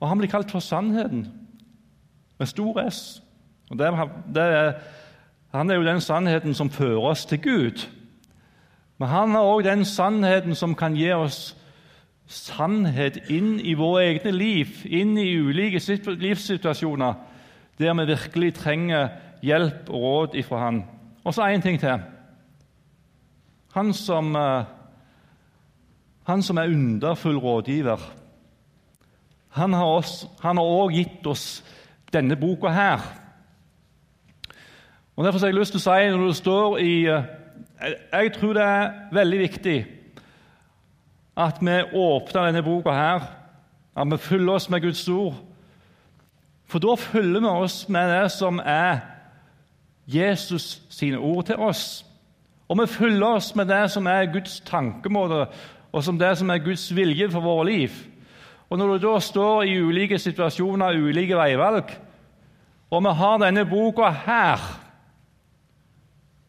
Og 0.00 0.08
han 0.08 0.18
blir 0.18 0.30
kalt 0.30 0.50
for 0.50 0.60
Sannheten, 0.60 1.26
med 2.38 2.46
stor 2.46 2.80
S. 2.90 3.22
Og 3.70 3.78
det, 3.78 3.88
det 4.34 4.42
er, 4.42 4.72
han 5.52 5.70
er 5.70 5.74
jo 5.74 5.84
den 5.84 6.00
sannheten 6.00 6.54
som 6.54 6.70
fører 6.70 7.10
oss 7.12 7.26
til 7.26 7.42
Gud. 7.42 7.86
Men 8.98 9.08
han 9.08 9.34
er 9.34 9.48
òg 9.48 9.64
den 9.64 9.84
sannheten 9.84 10.54
som 10.54 10.74
kan 10.74 10.96
gi 10.96 11.10
oss 11.12 11.56
sannhet 12.30 13.18
inn 13.30 13.58
i 13.60 13.74
våre 13.74 14.04
egne 14.06 14.32
liv, 14.32 14.82
inn 14.86 15.18
i 15.18 15.34
ulike 15.36 15.80
livssituasjoner 16.20 17.14
der 17.80 17.94
vi 17.96 18.06
virkelig 18.12 18.54
trenger 18.54 19.08
hjelp 19.42 19.88
og 19.88 20.02
råd 20.02 20.34
ifra 20.36 20.58
Han. 20.66 20.84
Og 21.24 21.34
så 21.34 21.48
én 21.48 21.62
ting 21.62 21.80
til. 21.80 22.02
Han 23.72 23.92
som, 23.94 24.36
eh, 24.36 24.64
han 26.26 26.42
som 26.42 26.58
er 26.58 26.72
underfull 26.72 27.38
rådgiver, 27.38 28.00
han 29.50 29.72
har 29.72 30.62
òg 30.62 30.92
gitt 30.92 31.26
oss 31.26 31.64
denne 32.12 32.36
boka 32.36 32.68
her. 32.68 33.00
Og 35.16 35.24
Derfor 35.24 35.38
har 35.38 35.46
jeg 35.46 35.54
lyst 35.58 35.72
til 35.72 35.80
å 35.80 35.86
si, 35.86 36.10
når 36.10 36.26
det 36.26 36.36
står 36.36 36.78
i 36.78 37.06
eh, 37.06 37.24
Jeg 38.12 38.32
tror 38.34 38.52
det 38.54 38.62
er 38.62 38.92
veldig 39.12 39.38
viktig 39.38 39.78
at 41.40 41.60
vi 41.60 41.76
åpner 41.96 42.46
denne 42.46 42.62
boka 42.62 42.92
her, 42.92 43.22
at 43.96 44.10
vi 44.10 44.16
fyller 44.16 44.52
oss 44.52 44.68
med 44.70 44.82
Guds 44.82 45.08
ord. 45.08 45.34
For 46.68 46.78
da 46.78 46.94
fyller 46.98 47.40
vi 47.40 47.46
oss 47.46 47.88
med 47.88 48.10
det 48.10 48.30
som 48.32 48.60
er 48.64 49.00
Jesus 50.06 50.82
sine 50.90 51.18
ord 51.18 51.46
til 51.46 51.56
oss. 51.56 52.04
Og 52.70 52.78
vi 52.78 52.86
fyller 52.86 53.36
oss 53.40 53.50
med 53.58 53.66
det 53.66 53.82
som 53.90 54.06
er 54.06 54.30
Guds 54.30 54.60
tankemåte, 54.62 55.48
og 55.90 56.04
som 56.06 56.18
det 56.18 56.36
som 56.38 56.50
er 56.54 56.62
Guds 56.62 56.86
vilje 56.94 57.26
for 57.32 57.42
våre 57.42 57.66
liv. 57.66 57.96
Og 58.70 58.78
Når 58.78 58.86
du 58.86 59.06
da 59.08 59.18
står 59.18 59.62
i 59.66 59.80
ulike 59.82 60.18
situasjoner, 60.18 60.94
ulike 60.94 61.34
veivalg, 61.34 61.90
og 62.90 63.02
vi 63.02 63.14
har 63.18 63.38
denne 63.42 63.64
boka 63.66 64.10
her, 64.10 64.62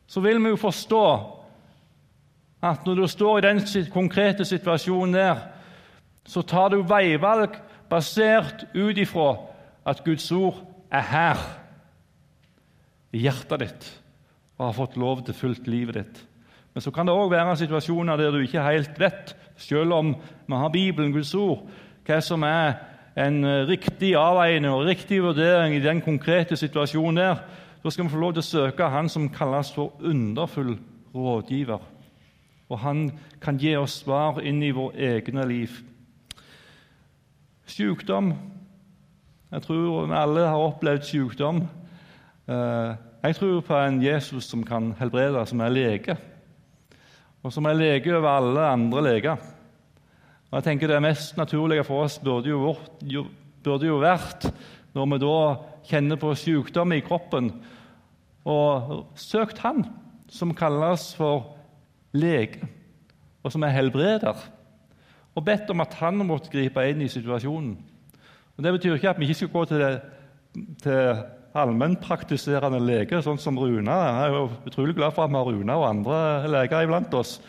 så 0.07 0.21
vil 0.21 0.38
vi 0.43 0.49
jo 0.49 0.60
forstå 0.62 1.05
at 2.62 2.86
når 2.86 2.95
du 2.95 3.07
står 3.07 3.38
i 3.38 3.41
den 3.47 3.62
konkrete 3.93 4.45
situasjonen 4.45 5.13
der, 5.13 5.39
så 6.25 6.41
tar 6.41 6.69
du 6.69 6.84
veivalg 6.86 7.57
basert 7.89 8.67
ut 8.75 8.97
ifra 8.97 9.34
at 9.86 10.03
Guds 10.05 10.31
ord 10.31 10.62
er 10.91 11.01
her 11.01 11.41
i 13.12 13.23
hjertet 13.25 13.65
ditt 13.65 13.89
og 14.62 14.67
har 14.67 14.78
fått 14.78 15.00
lov 15.02 15.24
til 15.26 15.34
fullt 15.34 15.65
livet 15.65 15.97
ditt. 15.97 16.19
Men 16.71 16.86
så 16.86 16.93
kan 16.93 17.10
det 17.10 17.15
òg 17.17 17.34
være 17.34 17.58
situasjoner 17.58 18.19
der 18.19 18.32
du 18.32 18.43
ikke 18.45 18.62
helt 18.63 19.00
vet, 19.02 19.34
selv 19.58 19.97
om 19.97 20.13
vi 20.13 20.60
har 20.62 20.69
Bibelen, 20.69 21.12
Guds 21.12 21.34
ord, 21.36 21.65
hva 22.06 22.19
som 22.21 22.45
er 22.45 22.78
en 23.17 23.41
riktig 23.67 24.13
avveining 24.15 24.69
og 24.71 24.86
riktig 24.86 25.19
vurdering 25.24 25.76
i 25.76 25.84
den 25.84 26.00
konkrete 26.06 26.56
situasjonen 26.56 27.19
der. 27.19 27.41
Da 27.82 27.89
skal 27.89 28.06
vi 28.06 28.13
få 28.13 28.21
lov 28.21 28.38
til 28.38 28.45
å 28.45 28.52
søke 28.52 28.93
Han 28.93 29.10
som 29.10 29.30
kalles 29.34 29.74
for 29.74 29.97
underfull 30.06 30.78
rådgiver 31.15 31.82
og 32.71 32.80
han 32.80 33.10
kan 33.43 33.60
gi 33.60 33.74
oss 33.76 34.00
svar 34.06 34.39
inn 34.47 34.62
i 34.63 34.71
vår 34.71 34.95
egne 34.95 35.43
liv. 35.50 35.82
Sykdom 37.67 38.34
Jeg 39.52 39.63
tror 39.65 40.13
alle 40.15 40.45
har 40.47 40.62
opplevd 40.63 41.04
sykdom. 41.04 41.58
Eh, 42.47 42.91
jeg 43.21 43.36
tror 43.38 43.62
på 43.62 43.77
en 43.77 43.99
Jesus 44.01 44.47
som 44.49 44.63
kan 44.65 44.93
helbrede, 44.97 45.45
som 45.45 45.60
er 45.62 45.73
lege, 45.73 46.15
og 47.43 47.53
som 47.53 47.65
er 47.69 47.77
lege 47.77 48.15
over 48.17 48.29
alle 48.29 48.63
andre 48.65 49.03
leger. 49.03 49.36
Og 50.49 50.57
jeg 50.57 50.63
tenker 50.63 50.88
Det 50.88 51.01
mest 51.01 51.38
naturlige 51.38 51.84
for 51.84 52.03
oss 52.03 52.19
burde 52.19 52.49
jo, 52.49 53.25
burde 53.63 53.86
jo 53.88 53.99
vært, 54.01 54.49
når 54.93 55.05
vi 55.05 55.19
da 55.21 55.36
kjenner 55.88 56.19
på 56.19 56.34
sykdom 56.36 56.91
i 56.91 56.99
kroppen, 56.99 57.51
og 58.45 59.05
søkt 59.15 59.62
Han, 59.62 59.86
som 60.27 60.55
kalles 60.55 61.13
for 61.15 61.57
lege, 62.13 62.67
og 63.43 63.51
som 63.51 63.63
er 63.63 63.75
helbreder, 63.75 64.36
og 65.36 65.45
bedt 65.45 65.69
om 65.69 65.81
at 65.81 65.93
han 66.01 66.25
måtte 66.25 66.51
gripe 66.51 66.84
inn 66.89 67.01
i 67.01 67.07
situasjonen. 67.07 67.77
Og 68.57 68.63
Det 68.63 68.73
betyr 68.73 68.95
ikke 68.95 69.10
at 69.10 69.19
vi 69.19 69.25
ikke 69.29 69.36
skal 69.36 69.53
gå 69.53 69.65
til, 69.65 69.79
det, 69.79 70.01
til 70.84 71.23
allmennpraktiserende 71.58 72.80
lege, 72.84 73.20
sånn 73.24 73.40
som 73.42 73.58
Runa. 73.60 73.98
Jeg 74.06 74.28
er 74.28 74.36
jo 74.36 74.44
utrolig 74.70 74.96
glad 74.98 75.16
for 75.16 75.26
at 75.26 75.34
vi 75.34 75.40
har 75.40 75.50
Runa 75.50 75.78
og 75.80 75.88
andre 75.90 76.20
leger 76.52 76.86
iblant 76.86 77.18
oss. 77.18 77.40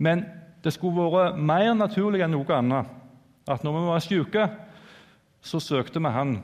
Men 0.00 0.24
det 0.64 0.72
skulle 0.74 1.08
vært 1.12 1.40
mer 1.40 1.74
naturlig 1.76 2.22
enn 2.24 2.34
noe 2.34 2.56
annet 2.56 2.96
at 3.50 3.64
når 3.64 3.76
vi 3.76 3.84
var 3.88 4.04
syke, 4.04 4.46
så 5.40 5.60
søkte 5.60 6.00
vi 6.00 6.12
Han 6.12 6.38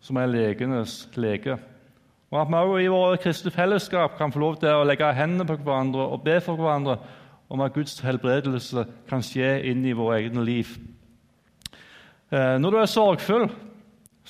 som 0.00 0.16
er 0.16 0.30
legenes 0.30 1.08
lege. 1.14 1.58
Og 2.30 2.40
at 2.40 2.50
vi 2.50 2.58
også 2.58 2.82
i 2.82 2.90
våre 2.90 3.18
kristne 3.20 3.50
fellesskap 3.50 4.16
kan 4.18 4.32
få 4.32 4.42
lov 4.42 4.60
til 4.60 4.70
å 4.70 4.84
legge 4.86 5.08
hendene 5.14 5.46
på 5.48 5.58
hverandre 5.60 6.06
og 6.14 6.22
be 6.24 6.38
for 6.40 6.58
hverandre 6.58 6.98
om 7.50 7.62
at 7.64 7.74
Guds 7.74 7.98
helbredelse 8.04 8.86
kan 9.10 9.24
skje 9.26 9.56
inn 9.70 9.82
i 9.84 9.96
våre 9.98 10.20
egne 10.20 10.44
liv. 10.46 10.70
Eh, 12.30 12.56
når 12.62 12.70
du 12.70 12.78
er 12.78 12.90
sorgfull, 12.90 13.48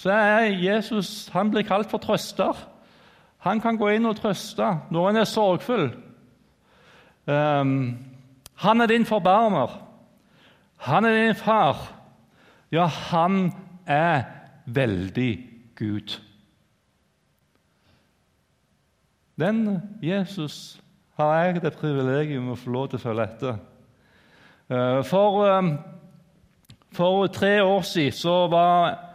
så 0.00 0.12
er 0.16 0.54
Jesus 0.56 1.28
han 1.34 1.50
blir 1.52 1.66
kalt 1.68 1.90
for 1.90 2.00
trøster. 2.00 2.56
Han 3.44 3.60
kan 3.60 3.76
gå 3.76 3.90
inn 3.92 4.08
og 4.08 4.16
trøste 4.16 4.68
når 4.92 5.10
en 5.10 5.20
er 5.20 5.28
sorgfull. 5.28 5.90
Um, 7.28 7.98
han 8.64 8.80
er 8.80 8.88
din 8.88 9.04
forbarmer. 9.04 9.76
Han 10.88 11.04
er 11.04 11.18
din 11.18 11.34
far. 11.36 11.82
Ja, 12.72 12.86
han 12.86 13.52
er 13.86 14.22
veldig 14.66 15.32
Gud. 15.76 16.16
Den 19.40 19.82
Jesus 20.02 20.80
har 21.16 21.34
jeg 21.44 21.62
det 21.62 21.76
privilegium 21.76 22.52
å 22.52 22.56
få 22.56 22.72
lov 22.72 22.88
til 22.88 23.00
å 23.00 23.04
følge 23.04 23.28
etter. 23.28 23.60
Eh, 24.70 25.00
for, 25.04 25.44
eh, 25.48 25.70
for 26.92 27.26
tre 27.26 27.62
år 27.62 27.82
siden 27.82 28.12
så 28.12 28.46
var 28.48 29.09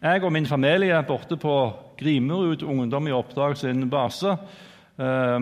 jeg 0.00 0.24
og 0.24 0.32
min 0.32 0.48
familie 0.48 0.94
er 0.96 1.06
borte 1.08 1.36
på 1.40 1.54
Grimerud 2.00 2.62
Ungdom 2.62 3.08
i 3.08 3.14
Oppdrag 3.14 3.56
sin 3.60 3.88
base. 3.90 4.36
Eh, 4.96 5.38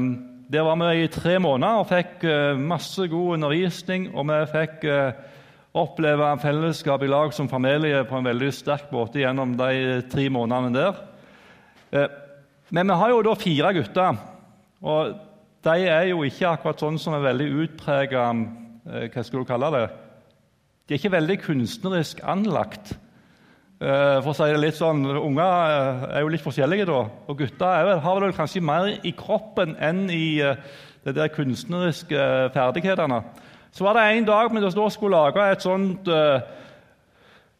der 0.49 0.64
var 0.64 0.79
vi 0.81 1.05
i 1.05 1.11
tre 1.12 1.37
måneder 1.38 1.83
og 1.83 1.90
fikk 1.90 2.23
masse 2.57 3.05
god 3.09 3.35
undervisning. 3.37 4.09
Og 4.16 4.25
vi 4.31 4.38
fikk 4.49 4.87
oppleve 5.77 6.31
fellesskap 6.40 7.03
i 7.05 7.11
lag 7.11 7.35
som 7.37 7.51
familie 7.53 8.01
på 8.09 8.16
en 8.16 8.25
veldig 8.25 8.49
sterk 8.57 8.88
måte 8.90 9.21
gjennom 9.21 9.53
de 9.59 10.01
tre 10.09 10.25
månedene 10.33 10.73
der. 10.73 12.09
Men 12.71 12.88
vi 12.88 12.97
har 13.03 13.12
jo 13.12 13.21
da 13.29 13.35
fire 13.37 13.75
gutter. 13.77 14.16
og 14.81 15.18
de 15.64 15.88
er 15.90 16.05
jo 16.12 16.23
ikke 16.27 16.53
akkurat 16.53 16.81
sånn 16.81 16.99
som 17.03 17.16
er 17.16 17.25
veldig 17.25 17.49
utprega 17.64 18.29
eh, 18.31 19.09
Hva 19.11 19.25
skal 19.27 19.42
du 19.42 19.49
kalle 19.49 19.71
det? 19.75 19.85
De 20.87 20.94
er 20.94 21.01
ikke 21.01 21.16
veldig 21.16 21.37
kunstnerisk 21.44 22.23
anlagt. 22.25 22.94
Eh, 23.79 24.19
for 24.25 24.33
å 24.33 24.35
si 24.35 24.49
det 24.51 24.59
litt 24.59 24.79
sånn, 24.79 25.05
Unger 25.07 25.45
eh, 25.47 26.07
er 26.19 26.25
jo 26.25 26.33
litt 26.33 26.43
forskjellige, 26.43 26.88
da. 26.88 27.05
Og 27.31 27.38
gutter 27.38 27.93
har 28.03 28.21
vel 28.25 28.35
kanskje 28.35 28.64
mer 28.64 28.91
i 29.07 29.12
kroppen 29.17 29.77
enn 29.79 30.09
i 30.11 30.41
de 30.43 31.14
der 31.14 31.31
kunstneriske 31.31 32.25
ferdighetene. 32.57 33.23
Så 33.71 33.87
var 33.87 33.95
det 33.95 34.09
en 34.09 34.27
dag 34.27 34.51
vi 34.51 34.91
skulle 34.91 35.14
lage 35.14 35.45
et 35.53 35.62
sånt, 35.62 36.09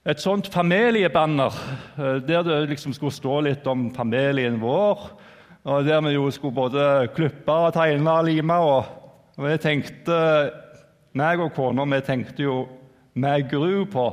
et 0.09 0.21
sånt 0.21 0.49
familiebanner, 0.51 1.55
der 2.27 2.43
det 2.43 2.59
liksom 2.73 2.97
skulle 2.97 3.15
stå 3.15 3.41
litt 3.47 3.67
om 3.71 3.91
familien 3.95 4.59
vår 4.61 5.11
og 5.69 5.85
der 5.85 6.01
vi 6.01 6.15
jo 6.15 6.31
skulle 6.31 6.55
både 6.55 7.09
klippe 7.15 7.57
tegne 7.75 8.11
og 8.11 8.25
lime. 8.25 8.57
Og, 8.57 9.49
jeg 9.51 9.61
tenkte, 9.61 10.19
meg 11.13 11.43
og 11.45 11.53
kona 11.57 11.85
vi 11.85 12.01
tenkte 12.07 12.43
jo 12.43 12.57
med 13.19 13.49
gru 13.51 13.85
på 13.91 14.07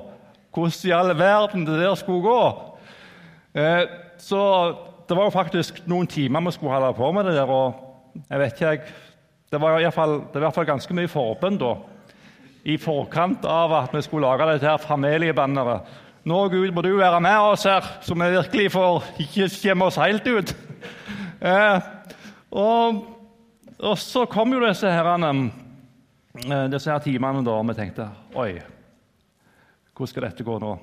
hvordan 0.56 0.90
i 0.90 0.94
all 0.96 1.14
verden 1.20 1.66
det 1.68 1.80
der 1.82 1.96
skulle 2.00 2.24
gå. 2.24 2.44
Eh, 3.56 3.84
så 4.18 4.42
det 5.08 5.18
var 5.18 5.28
jo 5.28 5.36
faktisk 5.36 5.84
noen 5.90 6.08
timer 6.10 6.44
vi 6.48 6.56
skulle 6.56 6.74
holde 6.74 6.94
på 6.98 7.12
med 7.12 7.28
det 7.28 7.36
der. 7.38 7.50
og 7.50 8.22
jeg 8.30 8.40
vet 8.40 8.62
ikke, 8.62 8.94
Det 9.52 9.62
var 9.62 9.80
i 9.80 9.84
hvert 9.84 9.94
fall, 9.94 10.14
det 10.20 10.34
var 10.34 10.40
i 10.42 10.46
hvert 10.48 10.56
fall 10.56 10.66
ganske 10.66 10.94
mye 10.94 11.08
forbønn 11.08 11.58
da, 11.58 11.76
i 12.66 12.78
forkant 12.82 13.46
av 13.46 13.72
at 13.78 13.94
vi 13.94 14.02
skulle 14.02 14.28
lage 14.28 14.48
dette 14.52 14.68
her 14.68 14.78
familiebanneret. 14.82 15.86
Nå, 16.26 16.48
Gud, 16.50 16.72
må 16.74 16.82
du 16.82 16.96
være 16.98 17.22
med 17.22 17.38
oss 17.38 17.64
her, 17.70 17.86
så 18.02 18.16
vi 18.18 18.32
virkelig 18.34 18.72
får 18.74 19.04
ikke 19.22 19.50
skjemme 19.54 19.86
oss 19.86 20.00
helt 20.02 20.26
ut. 20.28 20.56
Eh, 21.40 21.80
og, 22.52 23.04
og, 23.78 23.98
så 24.02 24.26
kom 24.26 24.56
jo 24.56 24.64
disse, 24.66 24.90
herrene, 24.90 25.52
eh, 26.42 26.66
disse 26.74 26.90
her 26.90 27.04
timene 27.06 27.46
da, 27.46 27.60
og 27.60 27.70
vi 27.70 27.78
tenkte 27.78 28.10
Oi, 28.34 28.56
hvordan 29.96 30.12
skal 30.12 30.28
dette 30.28 30.44
gå 30.44 30.58
nå? 30.60 30.74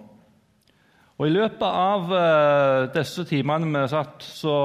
Og 1.20 1.28
I 1.28 1.34
løpet 1.34 1.68
av 1.68 2.14
eh, 2.16 2.86
disse 2.96 3.26
timene 3.28 3.68
vi 3.68 3.84
satt, 3.92 4.24
så, 4.24 4.56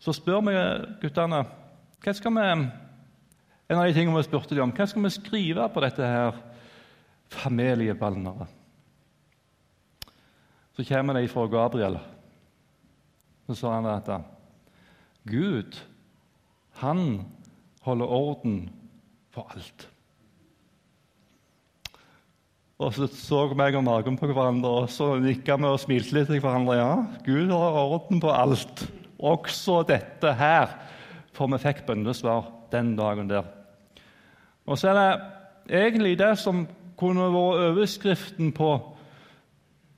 så 0.00 0.14
spør 0.14 0.46
vi 0.46 0.54
guttene 1.02 1.42
hva 2.02 2.14
skal 2.18 2.34
vi, 2.34 2.46
En 3.70 3.78
av 3.78 3.86
de 3.86 3.94
tingene 3.94 4.16
vi 4.16 4.24
spurte 4.26 4.56
dem 4.56 4.70
om, 4.70 4.74
hva 4.74 4.86
skal 4.88 5.04
vi 5.04 5.12
skrive 5.14 5.68
på 5.72 5.82
dette 5.84 6.06
her 6.06 6.38
familieballneret? 7.32 8.58
Så 10.72 10.84
kommer 10.88 11.18
det 11.18 11.30
fra 11.30 11.46
Gabriel. 11.52 11.98
Så 13.46 13.58
sa 13.58 13.74
han 13.76 13.86
at 13.92 14.08
Gud, 15.28 15.76
han 16.80 17.26
holder 17.84 18.06
orden 18.06 18.56
på 19.34 19.44
alt. 19.52 19.91
Og 22.82 22.94
Så 22.94 23.06
så 23.14 23.42
meg 23.54 23.76
og 23.78 23.84
magen 23.86 24.16
på 24.18 24.26
hverandre, 24.26 24.70
og 24.82 24.90
så 24.90 25.12
nikka 25.22 25.54
vi 25.60 25.68
og 25.70 25.78
smilte 25.78 26.16
litt 26.16 26.30
til 26.32 26.40
hverandre. 26.42 26.78
Ja, 26.80 26.94
Gud 27.22 27.52
har 27.52 27.78
orden 27.78 28.20
på 28.20 28.32
alt, 28.34 28.82
også 29.22 29.84
dette 29.86 30.32
her. 30.34 30.72
For 31.32 31.46
vi 31.52 31.60
fikk 31.62 31.84
bønnesvar 31.86 32.48
den 32.72 32.96
dagen 32.98 33.30
der. 33.30 33.46
Og 34.66 34.78
så 34.78 34.90
er 34.90 34.98
det 34.98 35.76
egentlig 35.84 36.16
det 36.18 36.34
som 36.42 36.66
kunne 36.98 37.30
vært 37.32 37.68
overskriften 37.70 38.50
på, 38.56 38.72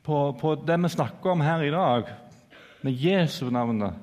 på, 0.04 0.20
på 0.40 0.54
det 0.66 0.78
vi 0.84 0.92
snakker 0.92 1.34
om 1.34 1.44
her 1.44 1.64
i 1.64 1.72
dag, 1.72 2.12
med 2.84 3.00
Jesu 3.00 3.48
navnet. 3.50 3.96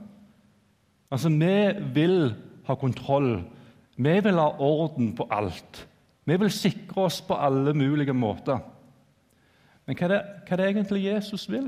Altså, 1.12 1.30
Vi 1.30 1.56
vil 1.94 2.34
ha 2.66 2.76
kontroll. 2.76 3.44
Vi 3.98 4.20
vil 4.26 4.42
ha 4.42 4.50
orden 4.58 5.14
på 5.16 5.28
alt. 5.30 5.86
Vi 6.32 6.38
vil 6.40 6.52
sikre 6.54 7.10
oss 7.10 7.18
på 7.28 7.36
alle 7.36 7.74
mulige 7.76 8.14
måter. 8.16 8.62
Men 9.84 9.98
hva 10.00 10.06
er 10.06 10.12
det, 10.14 10.20
hva 10.48 10.54
er 10.56 10.60
det 10.62 10.68
egentlig 10.70 11.02
Jesus 11.04 11.44
vil? 11.52 11.66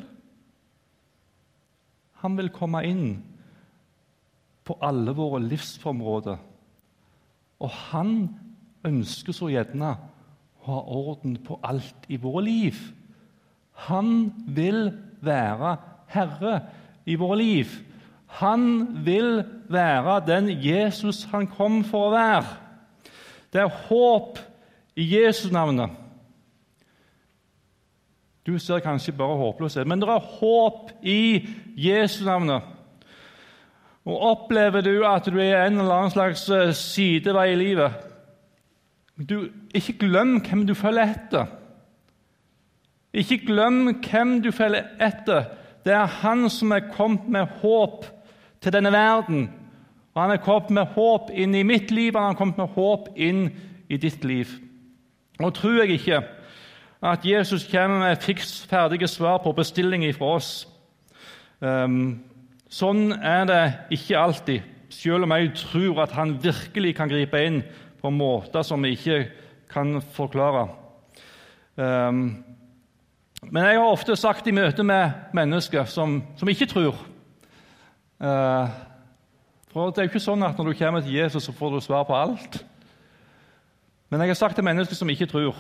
Han 2.22 2.38
vil 2.40 2.48
komme 2.56 2.80
inn 2.88 3.18
på 4.64 4.78
alle 4.80 5.12
våre 5.18 5.42
livsområder. 5.44 6.38
Og 7.60 7.76
han 7.90 8.14
ønsker 8.88 9.36
så 9.36 9.50
gjerne 9.52 9.90
å 10.64 10.70
ha 10.70 10.80
orden 10.96 11.36
på 11.44 11.60
alt 11.60 12.08
i 12.08 12.22
våre 12.24 12.46
liv. 12.48 12.80
Han 13.90 14.32
vil 14.56 14.94
være 15.20 15.76
herre 16.16 16.56
i 17.04 17.20
våre 17.20 17.42
liv. 17.42 17.76
Han 18.40 19.04
vil 19.04 19.44
være 19.68 20.22
den 20.32 20.54
Jesus 20.64 21.26
han 21.36 21.52
kom 21.52 21.82
for 21.84 22.08
å 22.08 22.16
være. 22.16 22.58
Det 23.52 23.66
er 23.68 23.80
håp 23.92 24.40
i 24.96 25.06
Jesu 25.16 25.50
navnet. 25.52 25.90
Du 28.46 28.58
ser 28.60 28.84
kanskje 28.84 29.16
bare 29.16 29.40
håpløshet, 29.40 29.88
men 29.88 30.02
det 30.02 30.10
er 30.12 30.32
håp 30.40 30.92
i 31.02 31.48
Jesu 31.80 32.26
navnet. 32.26 32.62
Og 34.04 34.20
Opplever 34.32 34.84
du 34.84 35.06
at 35.08 35.26
du 35.32 35.40
er 35.40 35.64
en 35.64 35.80
eller 35.80 35.96
annen 35.96 36.12
slags 36.12 36.50
eh, 36.52 36.74
sidevei 36.76 37.54
i 37.54 37.60
livet 37.60 37.94
du, 39.16 39.48
Ikke 39.74 39.94
glem 39.94 40.42
hvem 40.44 40.66
du 40.68 40.74
følger 40.76 41.14
etter. 41.14 41.46
Ikke 43.14 43.38
glem 43.46 43.94
hvem 44.02 44.42
du 44.44 44.52
følger 44.52 44.90
etter. 45.00 45.46
Det 45.86 45.94
er 45.94 46.20
Han 46.20 46.50
som 46.50 46.72
er 46.72 46.90
kommet 46.92 47.30
med 47.30 47.48
håp 47.62 48.06
til 48.62 48.74
denne 48.74 48.92
verden. 48.92 49.50
Og 50.14 50.22
Han 50.22 50.32
er 50.32 50.44
kommet 50.44 50.70
med 50.70 50.86
håp 50.98 51.32
inn 51.32 51.56
i 51.56 51.64
mitt 51.64 51.92
liv, 51.92 52.16
og 52.16 52.22
han 52.22 52.36
er 52.36 52.38
kommet 52.38 52.58
med 52.58 52.76
håp 52.76 53.08
inn 53.16 53.50
i 53.90 53.98
ditt 53.98 54.24
liv. 54.26 54.48
Nå 55.40 55.50
tror 55.56 55.80
jeg 55.82 55.98
ikke 55.98 56.22
at 57.04 57.26
Jesus 57.26 57.66
kommer 57.72 58.00
med 58.00 58.22
fiks 58.24 58.62
ferdige 58.70 59.08
svar 59.08 59.42
på 59.44 59.52
bestillinger 59.56 60.14
fra 60.16 60.36
oss. 60.38 60.52
Um, 61.60 62.24
sånn 62.72 63.12
er 63.18 63.48
det 63.50 63.64
ikke 63.98 64.20
alltid, 64.20 64.70
selv 64.94 65.28
om 65.28 65.34
jeg 65.36 65.54
tror 65.60 66.04
at 66.06 66.16
han 66.16 66.38
virkelig 66.44 66.96
kan 66.96 67.12
gripe 67.12 67.42
inn 67.44 67.62
på 68.02 68.12
måter 68.12 68.64
som 68.68 68.84
vi 68.84 68.94
ikke 68.96 69.24
kan 69.72 69.98
forklare. 70.16 70.68
Um, 71.76 72.44
men 73.44 73.66
jeg 73.66 73.80
har 73.80 73.90
ofte 73.90 74.16
sagt 74.16 74.48
i 74.48 74.56
møte 74.56 74.86
med 74.88 75.34
mennesker 75.36 75.90
som, 75.90 76.22
som 76.40 76.52
ikke 76.52 76.70
tror 76.72 76.96
Eh, 78.24 78.68
for 79.74 79.90
Det 79.90 79.98
er 79.98 80.06
jo 80.06 80.12
ikke 80.14 80.22
sånn 80.24 80.46
at 80.46 80.60
når 80.60 80.70
du 80.70 80.80
kommer 80.80 81.04
til 81.04 81.18
Jesus, 81.18 81.44
så 81.48 81.56
får 81.56 81.74
du 81.74 81.80
svar 81.84 82.06
på 82.08 82.16
alt. 82.16 82.62
Men 84.14 84.22
jeg 84.22 84.30
har 84.30 84.38
sagt 84.38 84.56
til 84.56 84.64
mennesker 84.64 84.94
som 84.94 85.10
ikke 85.10 85.26
tror, 85.26 85.56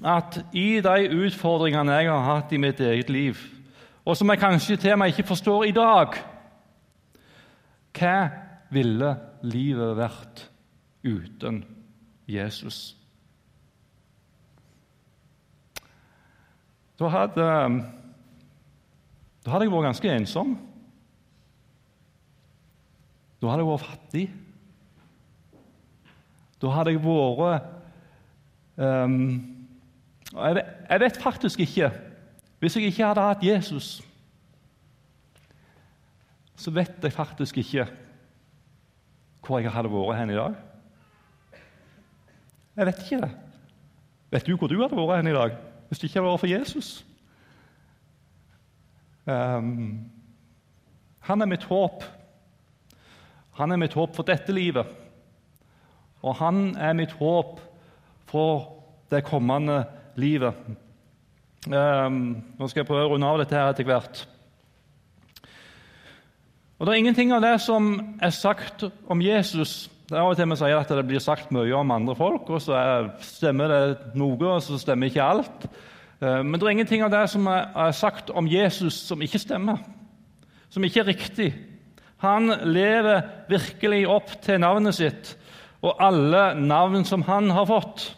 at 0.00 0.38
i 0.56 0.80
de 0.80 1.08
utfordringene 1.20 1.92
jeg 1.92 2.08
har 2.08 2.22
hatt 2.24 2.52
i 2.56 2.56
mitt 2.56 2.78
eget 2.80 3.10
liv, 3.12 3.36
og 4.08 4.16
som 4.16 4.30
jeg 4.32 4.40
kanskje 4.40 4.76
til 4.80 4.96
meg 4.96 5.12
ikke 5.12 5.26
forstår 5.28 5.66
i 5.68 5.74
dag 5.76 6.16
Hva 7.92 8.14
ville 8.72 9.10
livet 9.44 9.92
vært 9.98 10.46
uten 11.04 11.58
Jesus? 12.24 12.96
Da 16.96 17.10
hadde, 17.12 17.50
da 19.44 19.52
hadde 19.52 19.68
jeg 19.68 19.74
vært 19.76 19.90
ganske 19.90 20.16
ensom. 20.16 20.56
Da 23.42 23.52
hadde 23.52 23.66
jeg 23.66 23.70
vært 23.74 23.86
fattig. 23.90 24.26
Da 26.62 26.70
hadde 26.70 26.92
jeg 26.94 27.02
vært 27.02 27.64
um, 28.78 29.16
jeg, 30.32 31.00
vet, 31.00 31.18
faktisk 31.18 31.60
ikke 31.60 31.90
Hvis 32.62 32.76
jeg 32.76 32.92
ikke 32.92 33.06
hadde 33.06 33.24
hatt 33.26 33.42
Jesus, 33.42 33.96
så 36.56 36.70
vet 36.70 37.02
jeg 37.02 37.12
faktisk 37.12 37.58
ikke 37.58 37.88
hvor 39.42 39.58
jeg 39.58 39.72
hadde 39.74 39.90
vært 39.90 40.20
hen 40.20 40.30
i 40.30 40.38
dag. 40.38 40.52
Jeg 42.76 42.86
vet 42.86 43.00
ikke 43.02 43.18
det. 43.24 43.30
Vet 44.30 44.46
du 44.46 44.54
hvor 44.54 44.70
du 44.70 44.78
hadde 44.78 44.96
vært 44.96 45.18
hen 45.18 45.32
i 45.32 45.36
dag 45.36 45.56
hvis 45.88 45.98
det 45.98 46.08
ikke 46.08 46.20
hadde 46.20 46.30
vært 46.30 46.44
for 46.44 46.52
Jesus? 46.52 46.92
Um, 49.26 50.06
han 51.26 51.42
er 51.42 51.50
mitt 51.50 51.66
håp. 51.66 52.06
Han 53.58 53.74
er 53.74 53.82
mitt 53.82 53.98
håp 53.98 54.14
for 54.14 54.26
dette 54.26 54.54
livet. 54.54 55.01
Og 56.22 56.38
han 56.38 56.76
er 56.78 56.94
mitt 56.96 57.14
håp 57.18 57.58
for 58.30 58.68
det 59.10 59.24
kommende 59.26 59.82
livet. 60.16 60.54
Um, 61.66 62.42
nå 62.58 62.68
skal 62.68 62.82
jeg 62.82 62.88
prøve 62.88 63.06
å 63.06 63.12
runde 63.12 63.28
av 63.28 63.40
dette 63.42 63.58
her 63.58 63.70
etter 63.70 63.86
hvert. 63.86 64.22
Og 66.78 66.86
Det 66.86 66.94
er 66.94 66.98
ingenting 66.98 67.30
av 67.34 67.42
det 67.44 67.56
som 67.62 67.92
er 68.18 68.32
sagt 68.34 68.82
om 69.06 69.20
Jesus 69.22 69.88
det 70.10 70.18
er 70.18 70.26
Av 70.26 70.34
og 70.34 70.36
til 70.36 70.50
vi 70.50 70.56
sier 70.60 70.76
at 70.76 70.90
det 70.92 71.04
blir 71.08 71.22
sagt 71.24 71.52
mye 71.54 71.72
om 71.72 71.92
andre 71.94 72.12
folk, 72.18 72.50
og 72.52 72.60
så 72.60 72.74
er, 72.76 73.06
stemmer 73.24 73.70
det 73.70 74.16
noe, 74.18 74.36
og 74.50 74.58
så 74.60 74.76
stemmer 74.76 75.08
ikke 75.08 75.24
alt. 75.24 75.64
Uh, 76.20 76.42
men 76.44 76.58
det 76.58 76.66
er 76.66 76.74
ingenting 76.74 77.04
av 77.06 77.14
det 77.14 77.22
som 77.32 77.46
er 77.48 77.94
sagt 77.96 78.28
om 78.28 78.50
Jesus, 78.50 78.98
som 79.06 79.22
ikke 79.24 79.40
stemmer, 79.40 79.80
som 80.68 80.84
ikke 80.84 81.00
er 81.00 81.08
riktig. 81.08 81.48
Han 82.26 82.52
lever 82.68 83.22
virkelig 83.48 84.02
opp 84.10 84.34
til 84.44 84.60
navnet 84.60 84.98
sitt 84.98 85.32
og 85.82 85.98
alle 86.02 86.52
navn 86.60 87.04
som 87.04 87.24
han 87.26 87.50
har 87.50 87.66
fått. 87.66 88.12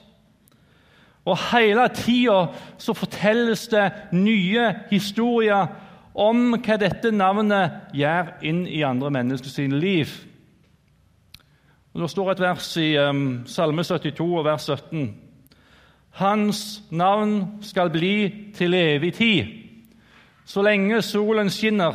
Og 1.24 1.38
hele 1.50 1.88
tida 1.96 2.50
fortelles 2.92 3.66
det 3.72 3.87
nye 4.12 4.68
historier 4.90 5.72
om 6.14 6.53
hva 6.55 6.77
dette 6.79 7.11
navnet 7.11 7.96
gjør 7.96 8.35
inn 8.44 8.64
i 8.68 8.85
andre 8.87 9.11
menneskers 9.11 9.57
liv. 9.72 10.12
Og 11.94 12.03
Det 12.03 12.11
står 12.11 12.31
et 12.31 12.40
vers 12.40 12.77
i 12.77 12.96
um, 12.98 13.44
Salme 13.46 13.85
72, 13.85 14.44
vers 14.44 14.62
17. 14.62 15.14
Hans 16.18 16.83
navn 16.90 17.62
skal 17.62 17.90
bli 17.90 18.50
til 18.55 18.74
evig 18.74 19.14
tid. 19.14 19.46
Så 20.44 20.62
lenge 20.62 21.03
solen 21.03 21.50
skinner, 21.50 21.94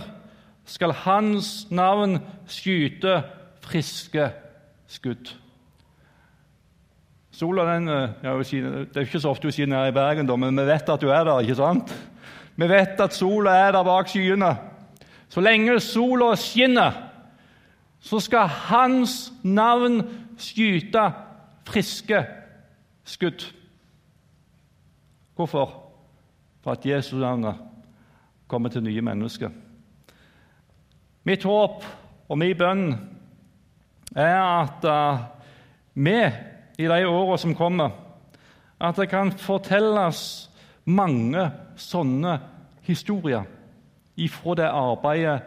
skal 0.66 0.92
hans 0.92 1.68
navn 1.72 2.18
skyte 2.48 3.22
friske 3.62 4.32
skudd. 4.88 5.36
Sola 7.40 7.64
den, 7.74 7.88
eh, 7.88 8.10
ja, 8.24 8.38
Det 8.38 8.98
er 8.98 9.06
ikke 9.06 9.20
så 9.20 9.30
ofte 9.30 9.48
hun 9.48 9.52
skinner 9.52 9.78
her 9.78 9.86
i 9.86 9.96
Bergen, 9.96 10.40
men 10.40 10.58
vi 10.58 10.66
vet 10.68 10.90
at 10.90 11.04
hun 11.04 11.10
er 11.10 11.24
der. 11.24 11.40
ikke 11.40 11.56
sant? 11.56 12.10
Vi 12.56 12.68
vet 12.68 13.00
at 13.00 13.14
sola 13.14 13.52
er 13.52 13.72
der 13.72 13.84
bak 13.84 14.08
skyene. 14.08 14.58
Så 15.30 15.40
lenge 15.40 15.80
sola 15.80 16.36
skinner, 16.36 16.92
så 18.00 18.20
skal 18.20 18.48
hans 18.48 19.32
navn 19.44 20.02
skyte 20.38 21.14
friske 21.64 22.26
skudd. 23.06 23.54
Hvorfor? 25.36 25.84
For 26.62 26.72
at 26.72 26.86
Jesus 26.86 27.20
navnet 27.20 27.56
kommer 28.48 28.70
til 28.70 28.84
nye 28.84 29.02
mennesker. 29.02 29.50
Mitt 31.24 31.44
håp 31.44 31.86
og 32.30 32.38
min 32.38 32.58
bønn 32.58 33.00
er 34.16 34.42
at 34.44 34.84
uh, 34.84 35.20
vi 35.94 36.49
i 36.80 36.88
de 36.88 37.06
årene 37.08 37.38
som 37.38 37.56
kommer, 37.56 37.92
at 38.80 38.96
det 38.96 39.10
kan 39.12 39.34
fortelles 39.36 40.50
mange 40.88 41.50
sånne 41.76 42.38
historier 42.88 43.44
ifra 44.20 44.56
det 44.56 44.70
arbeidet 44.72 45.42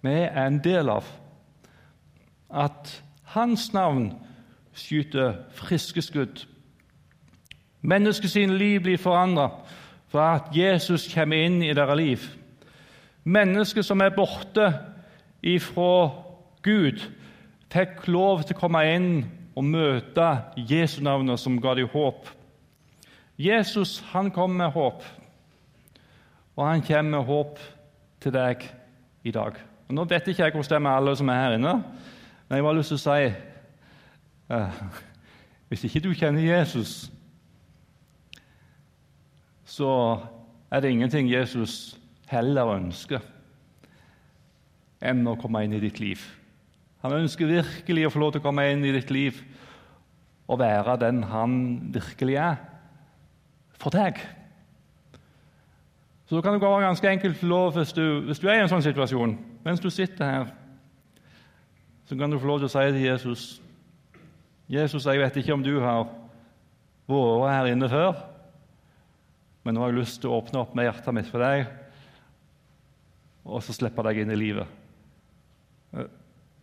vi 0.00 0.14
er 0.24 0.46
en 0.46 0.60
del 0.64 0.88
av. 0.88 1.04
At 2.48 2.88
hans 3.34 3.68
navn 3.76 4.14
skyter 4.72 5.42
friske 5.52 6.02
skudd. 6.02 6.46
Menneskets 7.80 8.34
liv 8.34 8.80
blir 8.82 8.98
forandra 8.98 9.50
for 10.08 10.24
at 10.24 10.54
Jesus 10.56 11.04
kommer 11.12 11.44
inn 11.44 11.60
i 11.62 11.74
deres 11.76 11.98
liv. 12.00 12.28
Mennesker 13.28 13.84
som 13.84 14.00
er 14.00 14.14
borte 14.16 14.70
ifra 15.44 16.08
Gud, 16.64 17.02
fikk 17.68 18.06
lov 18.08 18.46
til 18.46 18.56
å 18.56 18.60
komme 18.62 18.84
inn 18.88 19.10
og 19.58 19.66
møte 19.66 20.26
Jesu 20.70 21.00
navnet 21.02 21.40
som 21.42 21.56
ga 21.58 21.72
dem 21.74 21.88
håp. 21.90 22.28
Jesus 23.38 23.98
han 24.12 24.30
kom 24.34 24.54
med 24.54 24.70
håp, 24.74 25.02
og 26.54 26.62
han 26.66 26.82
kommer 26.86 27.18
med 27.18 27.26
håp 27.26 27.58
til 28.22 28.34
deg 28.34 28.62
i 29.26 29.34
dag. 29.34 29.58
Og 29.88 29.94
Nå 29.94 30.04
vet 30.10 30.30
ikke 30.30 30.44
jeg 30.44 30.54
hvordan 30.54 30.70
det 30.70 30.78
er 30.78 30.86
med 30.86 30.94
alle 30.94 31.16
som 31.18 31.30
er 31.32 31.42
her 31.42 31.58
inne, 31.58 31.74
men 32.48 32.56
jeg 32.56 32.66
har 32.66 32.78
lyst 32.78 32.94
til 32.94 33.00
å 33.00 33.04
si 33.04 33.28
uh, 34.54 34.82
Hvis 35.68 35.84
ikke 35.84 36.00
du 36.06 36.12
kjenner 36.16 36.40
Jesus, 36.40 37.10
så 39.68 39.90
er 40.70 40.80
det 40.80 40.90
ingenting 40.94 41.28
Jesus 41.28 41.98
heller 42.30 42.76
ønsker 42.78 43.20
enn 45.04 45.26
å 45.28 45.36
komme 45.38 45.60
inn 45.64 45.76
i 45.76 45.82
ditt 45.82 46.00
liv. 46.00 46.22
Han 47.04 47.14
ønsker 47.20 47.50
virkelig 47.50 48.06
å 48.08 48.10
få 48.12 48.22
lov 48.22 48.32
til 48.34 48.42
å 48.42 48.46
komme 48.48 48.66
inn 48.72 48.82
i 48.86 48.94
ditt 48.94 49.12
liv 49.14 49.38
og 50.48 50.58
være 50.62 50.96
den 51.02 51.22
han 51.30 51.54
virkelig 51.94 52.38
er 52.40 52.58
for 53.78 53.94
deg. 53.94 54.18
Så 56.28 56.42
kan 56.44 56.56
det 56.56 56.60
gå 56.60 56.72
ganske 56.82 57.08
enkelt 57.08 57.42
lov 57.46 57.76
hvis 57.78 57.94
du, 57.96 58.04
hvis 58.26 58.40
du 58.40 58.48
er 58.48 58.58
i 58.58 58.64
en 58.64 58.72
sånn 58.72 58.84
situasjon, 58.84 59.36
mens 59.64 59.80
du 59.80 59.88
sitter 59.92 60.28
her, 60.28 60.50
så 62.08 62.16
kan 62.16 62.32
du 62.32 62.40
få 62.40 62.48
lov 62.48 62.62
til 62.62 62.68
å 62.68 62.72
si 62.72 62.84
til 62.90 63.04
Jesus 63.04 63.46
Jesus, 64.68 65.06
jeg 65.08 65.20
vet 65.22 65.36
ikke 65.40 65.54
om 65.56 65.62
du 65.64 65.78
har 65.80 66.10
vært 67.08 67.52
her 67.54 67.70
inne 67.70 67.88
før, 67.88 68.18
men 69.64 69.74
nå 69.74 69.80
har 69.80 69.94
jeg 69.94 70.00
lyst 70.02 70.20
til 70.20 70.28
å 70.28 70.42
åpne 70.42 70.60
opp 70.60 70.74
med 70.76 70.84
hjertet 70.84 71.16
mitt 71.16 71.30
for 71.30 71.40
deg, 71.40 71.70
og 73.48 73.64
så 73.64 73.72
slippe 73.72 74.04
deg 74.04 74.20
inn 74.20 74.34
i 74.34 74.36
livet. 74.36 74.68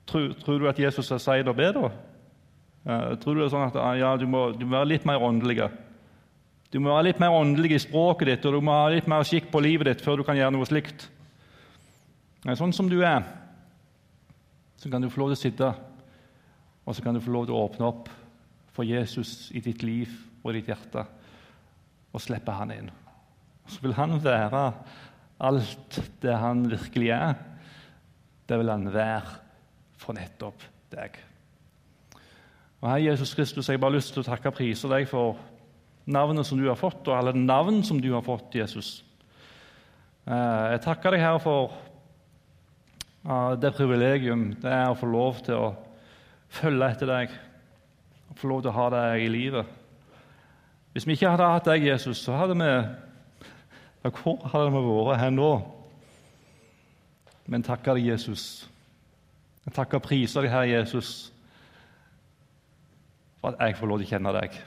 Tror, 0.05 0.33
tror, 0.37 0.59
du 0.61 0.67
at 0.69 0.79
Jesus 0.79 1.09
sier 1.09 1.45
det 1.45 1.55
bedre? 1.57 1.89
Jeg 2.85 3.17
tror 3.23 3.33
du 3.33 3.41
det 3.41 3.47
er 3.47 3.53
sånn 3.55 3.71
at 3.71 3.77
ja, 3.97 4.11
du, 4.21 4.27
må, 4.29 4.51
du 4.53 4.67
må 4.67 4.75
være 4.77 4.91
litt 4.91 5.07
mer 5.09 5.23
åndelig? 5.25 5.65
Du 6.69 6.77
må 6.83 6.91
være 6.91 7.07
litt 7.07 7.21
mer 7.23 7.33
åndelig 7.33 7.73
i 7.73 7.81
språket 7.81 8.29
ditt, 8.29 8.45
og 8.45 8.57
du 8.57 8.65
må 8.67 8.75
ha 8.75 8.91
litt 8.93 9.07
mer 9.09 9.25
skikk 9.25 9.49
på 9.53 9.61
livet 9.63 9.89
ditt 9.89 10.03
før 10.05 10.21
du 10.21 10.25
kan 10.27 10.37
gjøre 10.37 10.53
noe 10.53 10.67
slikt. 10.69 11.07
Sånn 12.45 12.75
som 12.77 12.89
du 12.91 12.99
er, 13.01 13.25
så 14.77 14.91
kan 14.91 15.01
du 15.01 15.09
få 15.09 15.23
lov 15.23 15.31
til 15.31 15.39
å 15.39 15.41
sitte, 15.41 15.69
og 16.85 16.93
så 16.93 17.01
kan 17.01 17.17
du 17.17 17.23
få 17.23 17.33
lov 17.33 17.47
til 17.47 17.57
å 17.57 17.63
åpne 17.65 17.87
opp 17.87 18.11
for 18.75 18.85
Jesus 18.85 19.49
i 19.55 19.63
ditt 19.65 19.81
liv 19.87 20.11
og 20.43 20.53
ditt 20.53 20.69
hjerte, 20.69 21.07
og 22.13 22.21
slippe 22.21 22.53
han 22.53 22.75
inn. 22.75 22.91
Så 23.65 23.81
vil 23.81 23.95
han 23.97 24.19
være 24.21 24.67
alt 25.41 25.97
det 26.21 26.35
han 26.37 26.67
virkelig 26.69 27.09
er. 27.15 27.33
Det 28.45 28.59
vil 28.61 28.69
han 28.69 28.85
være 28.93 29.39
for 29.97 30.17
nettopp 30.17 30.63
deg. 30.93 31.17
Og 32.81 32.89
Herre 32.89 33.05
Jesus 33.07 33.33
Kristus, 33.33 33.69
jeg 33.69 33.77
har 33.77 33.81
bare 33.81 33.97
lyst 33.97 34.13
til 34.13 34.21
å 34.21 34.27
takke 34.27 34.51
og 34.51 34.57
prise 34.57 34.89
deg 34.91 35.07
for 35.09 35.39
navnet 36.05 36.45
som 36.45 36.59
du 36.59 36.67
har 36.67 36.77
fått, 36.77 37.07
og 37.07 37.17
alle 37.17 37.33
navn 37.33 37.81
som 37.83 37.97
du 38.01 38.11
har 38.13 38.21
fått, 38.25 38.53
Jesus. 38.59 38.99
Eh, 40.27 40.65
jeg 40.75 40.83
takker 40.85 41.15
deg, 41.15 41.23
Herre, 41.25 41.41
for 41.41 41.73
det 43.57 43.71
privilegium 43.73 44.51
det 44.61 44.69
er 44.69 44.91
å 44.91 44.97
få 44.99 45.07
lov 45.09 45.39
til 45.47 45.57
å 45.57 45.71
følge 46.53 46.91
etter 46.93 47.09
deg, 47.09 47.33
og 48.29 48.37
få 48.37 48.51
lov 48.51 48.61
til 48.61 48.69
å 48.69 48.75
ha 48.75 48.85
deg 48.93 49.23
i 49.23 49.31
livet. 49.33 49.65
Hvis 50.93 51.07
vi 51.07 51.17
ikke 51.17 51.31
hadde 51.33 51.49
hatt 51.49 51.65
deg, 51.71 51.87
Jesus, 51.89 52.21
så 52.21 52.37
hadde 52.37 52.55
vi 52.59 52.69
Hvor 54.05 54.45
hadde 54.51 54.69
vi 54.69 54.83
vært 54.85 55.19
her 55.19 55.33
nå? 55.33 55.49
Men 57.49 57.65
takker 57.65 57.97
deg, 57.97 58.13
Jesus 58.13 58.67
jeg 59.65 59.73
takker 59.73 59.97
og 59.97 60.05
priser 60.05 60.45
deg, 60.45 60.53
Herre 60.53 60.69
Jesus, 60.69 61.11
for 63.41 63.53
at 63.53 63.61
jeg 63.65 63.77
får 63.79 63.89
lov 63.89 64.01
til 64.01 64.07
å 64.07 64.13
kjenne 64.13 64.33
deg. 64.37 64.57